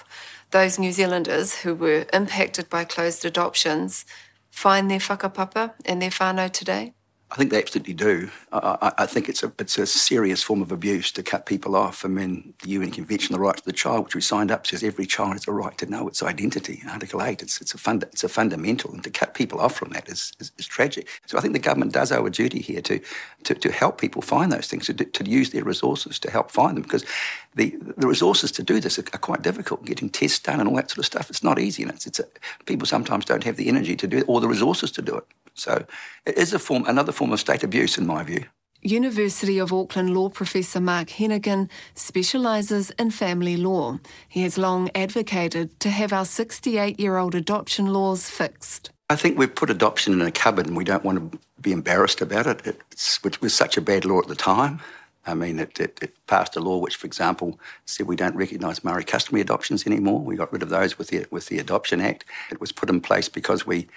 those 0.53 0.79
New 0.79 0.93
Zealanders 0.93 1.55
who 1.57 1.75
were 1.75 2.07
impacted 2.15 2.71
by 2.71 2.85
closed 2.85 3.27
adoptions 3.27 4.07
find 4.51 4.91
their 4.91 5.01
whakapapa 5.01 5.75
and 5.85 6.01
their 6.01 6.09
whānau 6.09 6.51
today? 6.51 6.95
I 7.29 7.35
think 7.35 7.51
they 7.51 7.59
absolutely 7.59 7.95
do. 7.95 8.31
I, 8.53 8.93
I, 8.99 9.07
think 9.07 9.29
it's 9.29 9.43
a 9.43 9.53
it's 9.59 9.77
a 9.79 9.87
serious 9.87 10.45
form 10.45 10.63
of 10.63 10.71
abuse 10.71 11.11
to 11.11 11.25
cut 11.25 11.45
people 11.45 11.75
off. 11.75 12.05
I 12.05 12.09
mean, 12.09 12.55
the 12.63 12.71
UN 12.71 12.93
Convention 12.93 13.35
on 13.35 13.41
the 13.41 13.45
Rights 13.45 13.61
of 13.61 13.65
the 13.65 13.73
Child, 13.73 14.05
which 14.05 14.15
we 14.15 14.21
signed 14.21 14.53
up, 14.53 14.65
says 14.65 14.85
every 14.85 15.07
child 15.07 15.33
has 15.33 15.49
a 15.49 15.53
right 15.53 15.77
to 15.79 15.87
know 15.87 16.07
its 16.07 16.23
identity. 16.23 16.85
Article 16.89 17.21
eight, 17.25 17.43
it's 17.43 17.61
it's 17.61 17.75
a 17.75 17.79
fund, 17.79 18.05
it's 18.05 18.23
a 18.23 18.29
fundamental, 18.29 18.93
and 18.93 19.03
to 19.03 19.11
cut 19.11 19.35
people 19.35 19.61
off 19.61 19.75
from 19.75 19.91
that 19.91 20.09
is, 20.09 20.35
is, 20.39 20.53
is 20.57 20.67
tragic. 20.69 21.09
So 21.27 21.37
I 21.37 21.41
think 21.41 21.53
the 21.53 21.59
government 21.59 21.93
does 21.93 22.13
owe 22.13 22.27
a 22.27 22.31
duty 22.31 22.61
here 22.61 22.81
to 22.83 23.01
to, 23.43 23.55
to 23.55 23.73
help 23.73 24.01
people 24.01 24.23
find 24.23 24.53
those 24.53 24.69
things, 24.69 24.87
to, 24.87 24.95
to 24.95 25.29
use 25.29 25.51
their 25.51 25.65
resources 25.65 26.21
to 26.21 26.31
help 26.31 26.53
find 26.53 26.77
them, 26.77 26.85
because 26.85 27.05
the 27.57 27.77
the 27.97 28.07
resources 28.07 28.53
to 28.53 28.63
do 28.63 28.79
this 28.79 29.01
are, 29.01 29.05
are 29.13 29.19
quite 29.19 29.43
difficult. 29.43 29.85
Getting 29.85 30.11
tests 30.11 30.39
done 30.39 30.61
and 30.61 30.69
all 30.69 30.77
that 30.77 30.91
sort 30.91 30.99
of 30.99 31.07
stuff, 31.07 31.29
it's 31.29 31.43
not 31.43 31.59
easy, 31.59 31.83
and 31.83 31.91
it's 31.91 32.07
it's 32.07 32.21
a, 32.21 32.25
people 32.67 32.87
sometimes 32.87 33.25
don't 33.25 33.43
have 33.43 33.57
the 33.57 33.69
energy 33.69 33.97
to 33.97 34.07
do 34.07 34.19
it 34.19 34.25
or 34.29 34.41
the 34.41 34.49
resources 34.49 34.93
to 34.93 35.03
do 35.03 35.17
it. 35.17 35.25
So 35.57 35.85
it 36.27 36.37
is 36.37 36.53
a 36.53 36.59
form, 36.59 36.85
another 36.87 37.13
form 37.17 37.33
of 37.33 37.41
state 37.41 37.65
abuse, 37.65 37.99
in 37.99 38.07
my 38.07 38.23
view. 38.23 38.45
University 38.83 39.59
of 39.59 39.73
Auckland 39.73 40.15
law 40.15 40.29
professor 40.29 40.81
Mark 40.81 41.09
Henaghan 41.09 41.69
specialises 41.95 42.91
in 42.99 43.11
family 43.11 43.57
law. 43.57 43.99
He 44.29 44.43
has 44.43 44.59
long 44.59 44.91
advocated 44.95 45.79
to 45.81 45.91
have 45.91 46.13
our 46.13 46.25
68 46.25 47.01
year 47.01 47.17
old 47.17 47.35
adoption 47.35 47.93
laws 47.93 48.29
fixed. 48.29 48.91
I 49.09 49.17
think 49.17 49.39
we've 49.39 49.55
put 49.55 49.71
adoption 49.71 50.13
in 50.13 50.23
a 50.23 50.31
cupboard 50.31 50.67
and 50.67 50.77
we 50.77 50.85
don't 50.85 51.05
want 51.05 51.33
to 51.33 51.39
be 51.61 51.73
embarrassed 51.73 52.21
about 52.21 52.47
it. 52.47 52.61
It's, 52.65 53.21
it 53.25 53.41
was 53.41 53.55
such 53.55 53.77
a 53.77 53.81
bad 53.81 54.05
law 54.05 54.21
at 54.21 54.29
the 54.29 54.35
time. 54.35 54.81
I 55.27 55.35
mean, 55.35 55.59
it, 55.59 55.81
it, 55.81 55.99
it 56.01 56.27
passed 56.29 56.57
a 56.57 56.61
law 56.61 56.79
which, 56.79 56.97
for 56.97 57.07
example, 57.07 57.59
said 57.85 58.07
we 58.07 58.15
don't 58.15 58.37
recognise 58.37 58.85
Maori 58.85 59.05
customary 59.05 59.41
adoptions 59.41 59.85
anymore. 59.87 60.21
We 60.21 60.37
got 60.37 60.53
rid 60.53 60.63
of 60.63 60.69
those 60.69 60.99
with 60.99 61.09
the, 61.09 61.27
with 61.31 61.47
the 61.47 61.59
Adoption 61.59 62.01
Act. 62.01 62.25
It 62.51 62.61
was 62.61 62.71
put 62.71 62.89
in 62.89 63.01
place 63.01 63.29
because 63.29 63.67
we, 63.67 63.89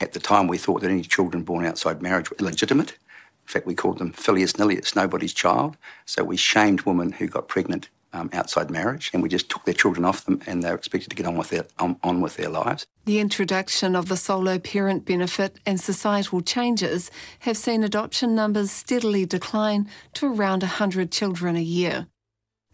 at 0.00 0.12
the 0.12 0.20
time, 0.20 0.46
we 0.46 0.58
thought 0.58 0.80
that 0.80 0.90
any 0.90 1.02
children 1.02 1.42
born 1.42 1.64
outside 1.64 2.02
marriage 2.02 2.30
were 2.30 2.36
illegitimate. 2.38 2.90
In 2.90 3.48
fact, 3.48 3.66
we 3.66 3.74
called 3.74 3.98
them 3.98 4.12
filius 4.12 4.54
nullius, 4.54 4.96
nobody's 4.96 5.34
child. 5.34 5.76
So 6.06 6.24
we 6.24 6.36
shamed 6.36 6.82
women 6.82 7.12
who 7.12 7.26
got 7.26 7.48
pregnant 7.48 7.88
um, 8.12 8.30
outside 8.32 8.70
marriage, 8.70 9.10
and 9.12 9.22
we 9.22 9.28
just 9.28 9.48
took 9.48 9.64
their 9.64 9.74
children 9.74 10.04
off 10.04 10.24
them, 10.24 10.40
and 10.46 10.62
they're 10.62 10.74
expected 10.74 11.10
to 11.10 11.16
get 11.16 11.26
on 11.26 11.36
with 11.36 11.50
their 11.50 11.66
on, 11.78 11.96
on 12.02 12.20
with 12.20 12.36
their 12.36 12.48
lives. 12.48 12.86
The 13.04 13.20
introduction 13.20 13.96
of 13.96 14.08
the 14.08 14.16
solo 14.16 14.58
parent 14.58 15.04
benefit 15.04 15.58
and 15.66 15.80
societal 15.80 16.40
changes 16.40 17.10
have 17.40 17.56
seen 17.56 17.82
adoption 17.82 18.34
numbers 18.34 18.70
steadily 18.70 19.24
decline 19.24 19.88
to 20.14 20.32
around 20.32 20.62
100 20.62 21.10
children 21.10 21.56
a 21.56 21.62
year. 21.62 22.06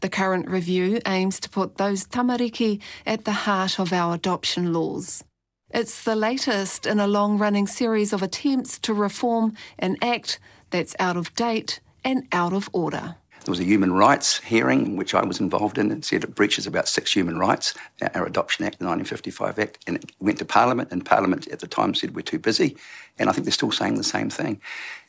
The 0.01 0.09
current 0.09 0.49
review 0.49 1.01
aims 1.07 1.41
to 1.41 1.51
put 1.51 1.77
those 1.77 2.07
tamariki 2.07 2.81
at 3.05 3.25
the 3.25 3.33
heart 3.33 3.81
of 3.81 3.93
our 3.93 4.15
adoption 4.15 4.73
laws. 4.73 5.25
It's 5.71 6.05
the 6.05 6.17
latest 6.17 6.87
in 6.87 6.99
a 6.99 7.07
long 7.07 7.37
running 7.37 7.67
series 7.67 8.15
of 8.15 8.23
attempts 8.23 8.79
to 8.79 8.95
reform 8.95 9.53
an 9.79 9.99
act 10.01 10.41
that's 10.71 10.97
out 10.99 11.19
of 11.19 11.35
date 11.35 11.81
and 12.03 12.27
out 12.33 12.55
of 12.55 12.71
order. 12.73 13.17
There 13.45 13.53
was 13.53 13.61
a 13.61 13.65
human 13.65 13.93
rights 13.93 14.39
hearing, 14.39 14.97
which 14.97 15.15
I 15.15 15.23
was 15.25 15.41
involved 15.41 15.77
in, 15.77 15.91
and 15.91 16.03
said 16.03 16.25
it 16.25 16.35
breaches 16.35 16.67
about 16.67 16.89
six 16.89 17.13
human 17.13 17.39
rights, 17.39 17.75
uh, 18.01 18.09
our 18.15 18.25
Adoption 18.25 18.65
Act, 18.65 18.79
the 18.79 18.87
1955 18.87 19.59
Act, 19.59 19.79
and 19.87 19.97
it 19.97 20.11
went 20.21 20.39
to 20.39 20.47
Parliament, 20.47 20.89
and 20.91 21.05
Parliament 21.05 21.47
at 21.49 21.61
the 21.61 21.67
time 21.67 21.95
said 21.95 22.15
we're 22.15 22.23
too 22.23 22.39
busy, 22.39 22.77
and 23.19 23.29
I 23.29 23.33
think 23.33 23.45
they're 23.45 23.53
still 23.53 23.71
saying 23.71 23.97
the 23.97 24.03
same 24.03 24.31
thing. 24.31 24.61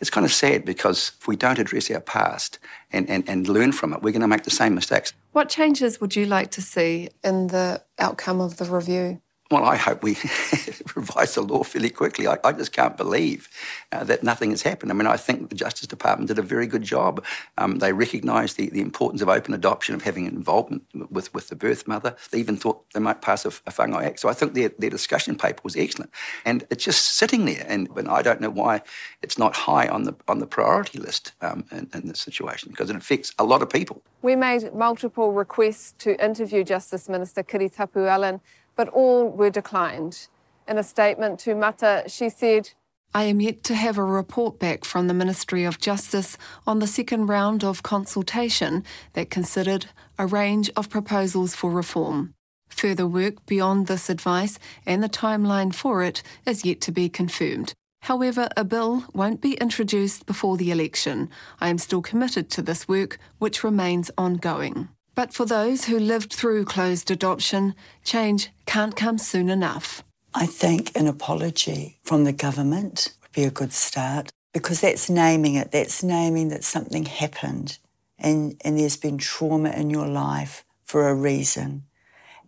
It's 0.01 0.09
kind 0.09 0.25
of 0.25 0.33
sad 0.33 0.65
because 0.65 1.13
if 1.19 1.27
we 1.27 1.37
don't 1.37 1.59
address 1.59 1.89
our 1.89 2.01
past 2.01 2.59
and, 2.91 3.09
and, 3.09 3.27
and 3.29 3.47
learn 3.47 3.71
from 3.71 3.93
it, 3.93 4.01
we're 4.01 4.11
going 4.11 4.21
to 4.21 4.27
make 4.27 4.43
the 4.43 4.51
same 4.51 4.75
mistakes. 4.75 5.13
What 5.31 5.47
changes 5.47 6.01
would 6.01 6.17
you 6.17 6.25
like 6.25 6.51
to 6.51 6.61
see 6.61 7.09
in 7.23 7.47
the 7.47 7.81
outcome 7.97 8.41
of 8.41 8.57
the 8.57 8.65
review? 8.65 9.21
Well, 9.51 9.65
I 9.65 9.77
hope 9.77 10.03
we 10.03 10.11
revise 10.95 11.33
the 11.33 11.41
law 11.41 11.63
fairly 11.63 11.89
quickly. 11.89 12.27
I, 12.27 12.37
I 12.43 12.51
just 12.51 12.71
can't 12.71 12.95
believe 12.95 13.49
uh, 13.91 14.03
that 14.03 14.23
nothing 14.23 14.51
has 14.51 14.61
happened. 14.61 14.91
I 14.91 14.93
mean, 14.93 15.07
I 15.07 15.17
think 15.17 15.49
the 15.49 15.55
Justice 15.55 15.87
Department 15.87 16.27
did 16.27 16.37
a 16.37 16.43
very 16.43 16.67
good 16.67 16.83
job. 16.83 17.25
Um, 17.57 17.79
they 17.79 17.91
recognised 17.91 18.57
the, 18.57 18.69
the 18.69 18.81
importance 18.81 19.23
of 19.23 19.29
open 19.29 19.55
adoption, 19.55 19.95
of 19.95 20.03
having 20.03 20.27
involvement 20.27 20.83
with, 21.09 21.33
with 21.33 21.49
the 21.49 21.55
birth 21.55 21.87
mother. 21.87 22.15
They 22.29 22.37
even 22.37 22.57
thought 22.57 22.87
they 22.93 22.99
might 22.99 23.23
pass 23.23 23.43
a, 23.43 23.49
a 23.65 23.71
whangai 23.71 24.03
act. 24.03 24.19
So 24.19 24.29
I 24.29 24.33
think 24.33 24.53
their, 24.53 24.69
their 24.77 24.91
discussion 24.91 25.35
paper 25.35 25.61
was 25.63 25.75
excellent. 25.75 26.11
And 26.45 26.67
it's 26.69 26.85
just 26.85 27.15
sitting 27.15 27.45
there. 27.45 27.65
And, 27.67 27.89
and 27.97 28.07
I 28.07 28.21
don't 28.21 28.41
know 28.41 28.51
why 28.51 28.83
it's 29.23 29.39
not 29.39 29.55
high 29.55 29.87
on 29.87 30.03
the, 30.03 30.15
on 30.27 30.37
the 30.37 30.47
priority 30.47 30.99
list 30.99 31.31
um, 31.41 31.65
in, 31.71 31.89
in 31.95 32.07
this 32.07 32.19
situation, 32.19 32.69
because 32.69 32.91
it 32.91 32.95
affects 32.95 33.33
a 33.39 33.43
lot 33.43 33.63
of 33.63 33.69
people. 33.71 34.03
We 34.21 34.35
made 34.35 34.75
multiple 34.75 35.31
requests 35.31 35.93
to 35.99 36.23
interview 36.23 36.63
Justice 36.63 37.09
Minister 37.09 37.41
Kiritapu 37.41 38.07
Allan, 38.07 38.41
but 38.79 38.87
all 38.93 39.27
were 39.27 39.49
declined. 39.49 40.29
In 40.65 40.77
a 40.77 40.83
statement 40.83 41.37
to 41.41 41.53
Mata, 41.53 42.05
she 42.07 42.29
said, 42.29 42.69
I 43.13 43.25
am 43.25 43.41
yet 43.41 43.61
to 43.63 43.75
have 43.75 43.97
a 43.97 44.03
report 44.05 44.57
back 44.57 44.85
from 44.85 45.07
the 45.07 45.13
Ministry 45.13 45.65
of 45.65 45.81
Justice 45.81 46.37
on 46.65 46.79
the 46.79 46.87
second 46.87 47.27
round 47.27 47.65
of 47.65 47.83
consultation 47.83 48.85
that 49.15 49.29
considered 49.29 49.87
a 50.17 50.25
range 50.25 50.71
of 50.77 50.89
proposals 50.89 51.53
for 51.53 51.71
reform. 51.71 52.33
Further 52.69 53.05
work 53.05 53.45
beyond 53.45 53.87
this 53.87 54.09
advice 54.09 54.57
and 54.85 55.03
the 55.03 55.09
timeline 55.09 55.75
for 55.75 56.01
it 56.01 56.23
is 56.45 56.63
yet 56.63 56.79
to 56.79 56.93
be 56.93 57.09
confirmed. 57.09 57.73
However, 58.03 58.47
a 58.55 58.63
bill 58.63 59.03
won't 59.13 59.41
be 59.41 59.55
introduced 59.55 60.25
before 60.25 60.55
the 60.55 60.71
election. 60.71 61.29
I 61.59 61.67
am 61.67 61.79
still 61.79 62.01
committed 62.01 62.49
to 62.51 62.61
this 62.61 62.87
work, 62.87 63.19
which 63.39 63.61
remains 63.61 64.09
ongoing. 64.17 64.87
But 65.19 65.33
for 65.33 65.43
those 65.43 65.83
who 65.83 65.99
lived 65.99 66.31
through 66.31 66.63
closed 66.63 67.11
adoption, 67.11 67.75
change 68.05 68.51
can't 68.65 68.95
come 68.95 69.17
soon 69.17 69.49
enough. 69.49 70.01
I 70.33 70.45
think 70.45 70.95
an 70.95 71.07
apology 71.07 71.99
from 72.03 72.23
the 72.23 72.31
government 72.31 73.13
would 73.21 73.33
be 73.33 73.43
a 73.43 73.51
good 73.51 73.73
start 73.73 74.31
because 74.53 74.79
that's 74.79 75.09
naming 75.09 75.55
it. 75.55 75.73
That's 75.73 76.03
naming 76.03 76.47
that 76.51 76.63
something 76.63 77.03
happened 77.03 77.79
and, 78.17 78.55
and 78.63 78.79
there's 78.79 78.95
been 78.95 79.17
trauma 79.17 79.71
in 79.71 79.89
your 79.89 80.07
life 80.07 80.63
for 80.85 81.09
a 81.09 81.13
reason. 81.13 81.83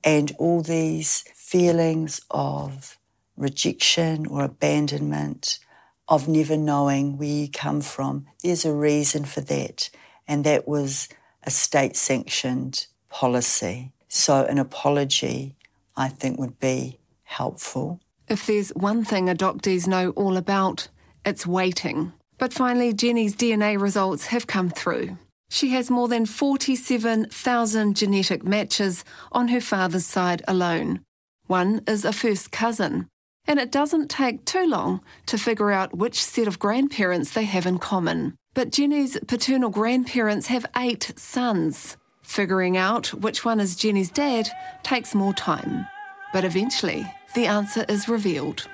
And 0.01 0.31
all 0.39 0.61
these 0.61 1.25
feelings 1.35 2.21
of 2.31 2.97
rejection 3.35 4.27
or 4.27 4.45
abandonment, 4.45 5.59
of 6.07 6.29
never 6.29 6.55
knowing 6.55 7.17
where 7.17 7.27
you 7.27 7.49
come 7.49 7.81
from, 7.81 8.27
there's 8.41 8.63
a 8.63 8.73
reason 8.73 9.25
for 9.25 9.41
that. 9.41 9.89
And 10.25 10.45
that 10.45 10.69
was 10.69 11.09
a 11.43 11.51
state 11.51 11.95
sanctioned 11.95 12.87
policy. 13.09 13.91
So 14.07 14.45
an 14.45 14.57
apology, 14.57 15.55
I 15.95 16.09
think, 16.09 16.39
would 16.39 16.59
be 16.59 16.99
helpful. 17.23 17.99
If 18.27 18.45
there's 18.45 18.69
one 18.69 19.03
thing 19.03 19.27
adoptees 19.27 19.87
know 19.87 20.11
all 20.11 20.37
about, 20.37 20.87
it's 21.25 21.45
waiting. 21.47 22.13
But 22.37 22.53
finally, 22.53 22.93
Jenny's 22.93 23.35
DNA 23.35 23.79
results 23.79 24.27
have 24.27 24.47
come 24.47 24.69
through. 24.69 25.17
She 25.49 25.69
has 25.69 25.91
more 25.91 26.07
than 26.07 26.25
47,000 26.25 27.95
genetic 27.95 28.43
matches 28.43 29.03
on 29.31 29.49
her 29.49 29.59
father's 29.61 30.05
side 30.05 30.41
alone. 30.47 31.01
One 31.47 31.81
is 31.87 32.05
a 32.05 32.13
first 32.13 32.51
cousin. 32.51 33.07
And 33.51 33.59
it 33.59 33.69
doesn't 33.69 34.09
take 34.09 34.45
too 34.45 34.65
long 34.65 35.01
to 35.25 35.37
figure 35.37 35.71
out 35.71 35.97
which 35.97 36.23
set 36.23 36.47
of 36.47 36.57
grandparents 36.57 37.31
they 37.31 37.43
have 37.43 37.65
in 37.65 37.79
common. 37.79 38.37
But 38.53 38.71
Jenny's 38.71 39.19
paternal 39.27 39.69
grandparents 39.69 40.47
have 40.47 40.65
eight 40.77 41.11
sons. 41.17 41.97
Figuring 42.21 42.77
out 42.77 43.07
which 43.07 43.43
one 43.43 43.59
is 43.59 43.75
Jenny's 43.75 44.09
dad 44.09 44.47
takes 44.83 45.13
more 45.13 45.33
time. 45.33 45.85
But 46.31 46.45
eventually, 46.45 47.05
the 47.35 47.45
answer 47.45 47.83
is 47.89 48.07
revealed. 48.07 48.69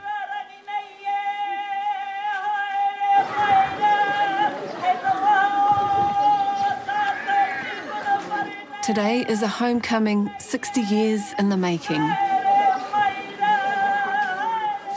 Today 8.84 9.26
is 9.28 9.42
a 9.42 9.48
homecoming 9.48 10.30
60 10.38 10.82
years 10.82 11.34
in 11.40 11.50
the 11.50 11.58
making. 11.58 12.37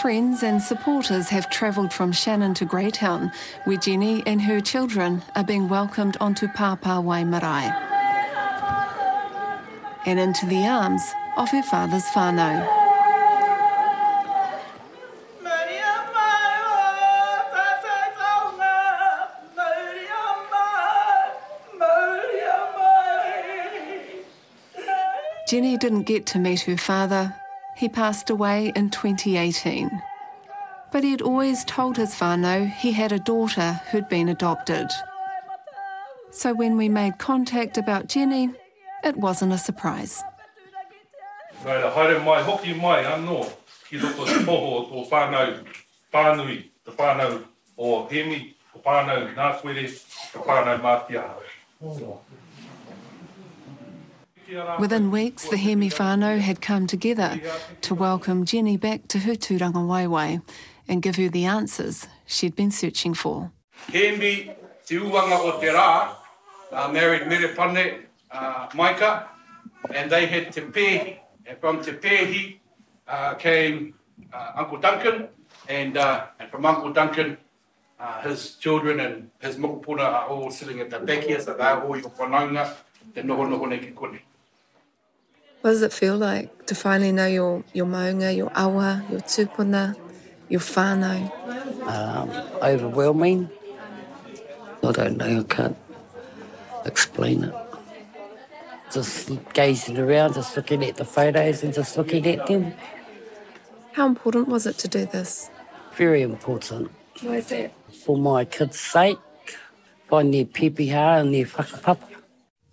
Friends 0.00 0.42
and 0.42 0.62
supporters 0.62 1.28
have 1.28 1.50
travelled 1.50 1.92
from 1.92 2.10
Shannon 2.10 2.54
to 2.54 2.64
Greytown, 2.64 3.30
where 3.64 3.76
Jenny 3.76 4.22
and 4.24 4.40
her 4.40 4.58
children 4.58 5.20
are 5.36 5.44
being 5.44 5.68
welcomed 5.68 6.16
onto 6.22 6.48
Papa 6.48 7.02
Marae 7.02 7.70
and 10.06 10.18
into 10.18 10.46
the 10.46 10.66
arms 10.66 11.02
of 11.36 11.50
her 11.50 11.62
father's 11.62 12.04
whānau. 12.14 12.66
Jenny 25.46 25.76
didn't 25.76 26.04
get 26.04 26.24
to 26.26 26.38
meet 26.38 26.60
her 26.60 26.78
father. 26.78 27.39
He 27.80 27.88
passed 27.88 28.28
away 28.28 28.72
in 28.76 28.90
2018. 28.90 30.02
But 30.92 31.02
he 31.02 31.12
had 31.12 31.22
always 31.22 31.64
told 31.64 31.96
his 31.96 32.14
whānau 32.14 32.70
he 32.70 32.92
had 32.92 33.10
a 33.10 33.18
daughter 33.18 33.80
who'd 33.90 34.06
been 34.06 34.28
adopted. 34.28 34.86
So 36.30 36.52
when 36.52 36.76
we 36.76 36.90
made 36.90 37.16
contact 37.16 37.78
about 37.78 38.06
Jenny, 38.06 38.50
it 39.02 39.16
wasn't 39.16 39.54
a 39.54 39.56
surprise. 39.56 40.22
Reira, 41.64 41.90
haere 41.94 42.22
mai, 42.22 42.42
hoki 42.42 42.74
mai 42.74 43.02
anō, 43.02 43.50
ki 43.88 43.96
roto 43.96 44.26
te 44.26 44.44
poho 44.44 44.84
o 44.92 45.06
whānau, 45.10 45.64
pānui, 46.12 46.64
te 46.84 46.90
whānau 46.90 47.42
o 47.78 48.06
Hemi, 48.08 48.54
o 48.74 48.78
whānau 48.80 49.34
Ngākwere, 49.34 49.86
te 50.32 50.38
whānau 50.38 50.78
Mātiaha. 50.84 51.34
Within 54.80 55.10
weeks, 55.10 55.48
the 55.48 55.56
Hemi 55.56 55.90
whānau 55.90 56.40
had 56.40 56.60
come 56.60 56.86
together 56.86 57.40
to 57.82 57.94
welcome 57.94 58.44
Jenny 58.44 58.76
back 58.76 59.06
to 59.08 59.20
her 59.20 59.34
tūrangawaewae 59.34 60.42
and 60.88 61.02
give 61.02 61.16
her 61.16 61.28
the 61.28 61.44
answers 61.44 62.08
she'd 62.26 62.56
been 62.56 62.72
searching 62.72 63.14
for. 63.14 63.52
Hemi 63.92 64.50
te 64.84 64.96
uanga 64.96 65.38
o 65.38 65.60
te 65.60 65.68
rā, 65.68 66.16
uh, 66.72 66.88
married 66.92 67.22
Merepane 67.22 68.02
uh, 68.32 68.68
Maika, 68.70 69.28
and 69.94 70.10
they 70.10 70.26
had 70.26 70.52
Te 70.52 70.62
Pēhi, 70.62 71.18
and 71.46 71.58
from 71.58 71.80
Te 71.82 71.92
Pēhi 71.92 72.58
uh, 73.06 73.34
came 73.34 73.94
uh, 74.32 74.52
Uncle 74.56 74.78
Duncan, 74.78 75.28
and, 75.68 75.96
uh, 75.96 76.26
and 76.40 76.50
from 76.50 76.66
Uncle 76.66 76.92
Duncan, 76.92 77.36
uh, 78.00 78.20
his 78.22 78.56
children 78.56 78.98
and 79.00 79.30
his 79.40 79.56
mokopuna 79.56 80.00
are 80.00 80.26
all 80.26 80.50
sitting 80.50 80.80
at 80.80 80.90
the 80.90 80.98
back 80.98 81.22
here, 81.22 81.40
so 81.40 81.54
they're 81.54 81.82
all 81.82 81.96
your 81.96 82.10
whanaunga, 82.10 82.74
te 83.14 83.22
noho 83.22 83.46
noho 83.46 83.68
ne 83.68 83.78
ki 83.78 83.92
kone. 83.92 84.18
What 85.60 85.72
does 85.72 85.82
it 85.82 85.92
feel 85.92 86.16
like 86.16 86.66
to 86.66 86.74
finally 86.74 87.12
know 87.12 87.26
your, 87.26 87.62
your 87.74 87.84
maunga, 87.86 88.34
your 88.34 88.50
awa, 88.56 89.04
your 89.10 89.20
tupuna, 89.20 89.94
your 90.48 90.60
whānau? 90.60 91.30
Um, 91.86 92.30
overwhelming. 92.62 93.50
I 94.82 94.92
don't 94.92 95.18
know, 95.18 95.40
I 95.40 95.42
can't 95.42 95.76
explain 96.86 97.44
it. 97.44 97.54
Just 98.90 99.30
gazing 99.52 99.98
around, 99.98 100.34
just 100.34 100.56
looking 100.56 100.82
at 100.82 100.96
the 100.96 101.04
photos 101.04 101.62
and 101.62 101.74
just 101.74 101.98
looking 101.98 102.26
at 102.26 102.46
them. 102.46 102.72
How 103.92 104.06
important 104.06 104.48
was 104.48 104.66
it 104.66 104.78
to 104.78 104.88
do 104.88 105.04
this? 105.04 105.50
Very 105.94 106.22
important. 106.22 106.90
Why 107.20 107.36
is 107.36 107.48
that? 107.48 107.72
For 108.04 108.16
my 108.16 108.46
kids' 108.46 108.80
sake, 108.80 109.18
find 110.08 110.32
their 110.32 110.46
pepeha 110.46 111.20
and 111.20 111.34
their 111.34 111.44
whakapapa. 111.44 111.98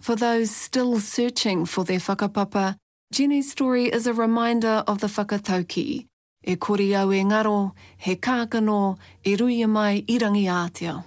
For 0.07 0.15
those 0.15 0.51
still 0.51 1.01
searching 1.01 1.65
for 1.65 1.83
their 1.83 1.99
whakapapa, 1.99 2.77
Jenny's 3.11 3.51
story 3.51 3.87
is 3.87 4.07
a 4.07 4.13
reminder 4.13 4.81
of 4.87 5.01
the 5.01 5.07
whakatauki. 5.07 6.05
E 6.45 6.55
kori 6.55 6.95
au 6.95 7.11
e 7.11 7.23
ngaro, 7.23 7.73
he 7.97 8.15
kākano, 8.15 8.97
e 9.25 9.35
ruia 9.35 9.67
mai 9.67 10.05
irangi 10.07 10.45
ātea. 10.45 11.03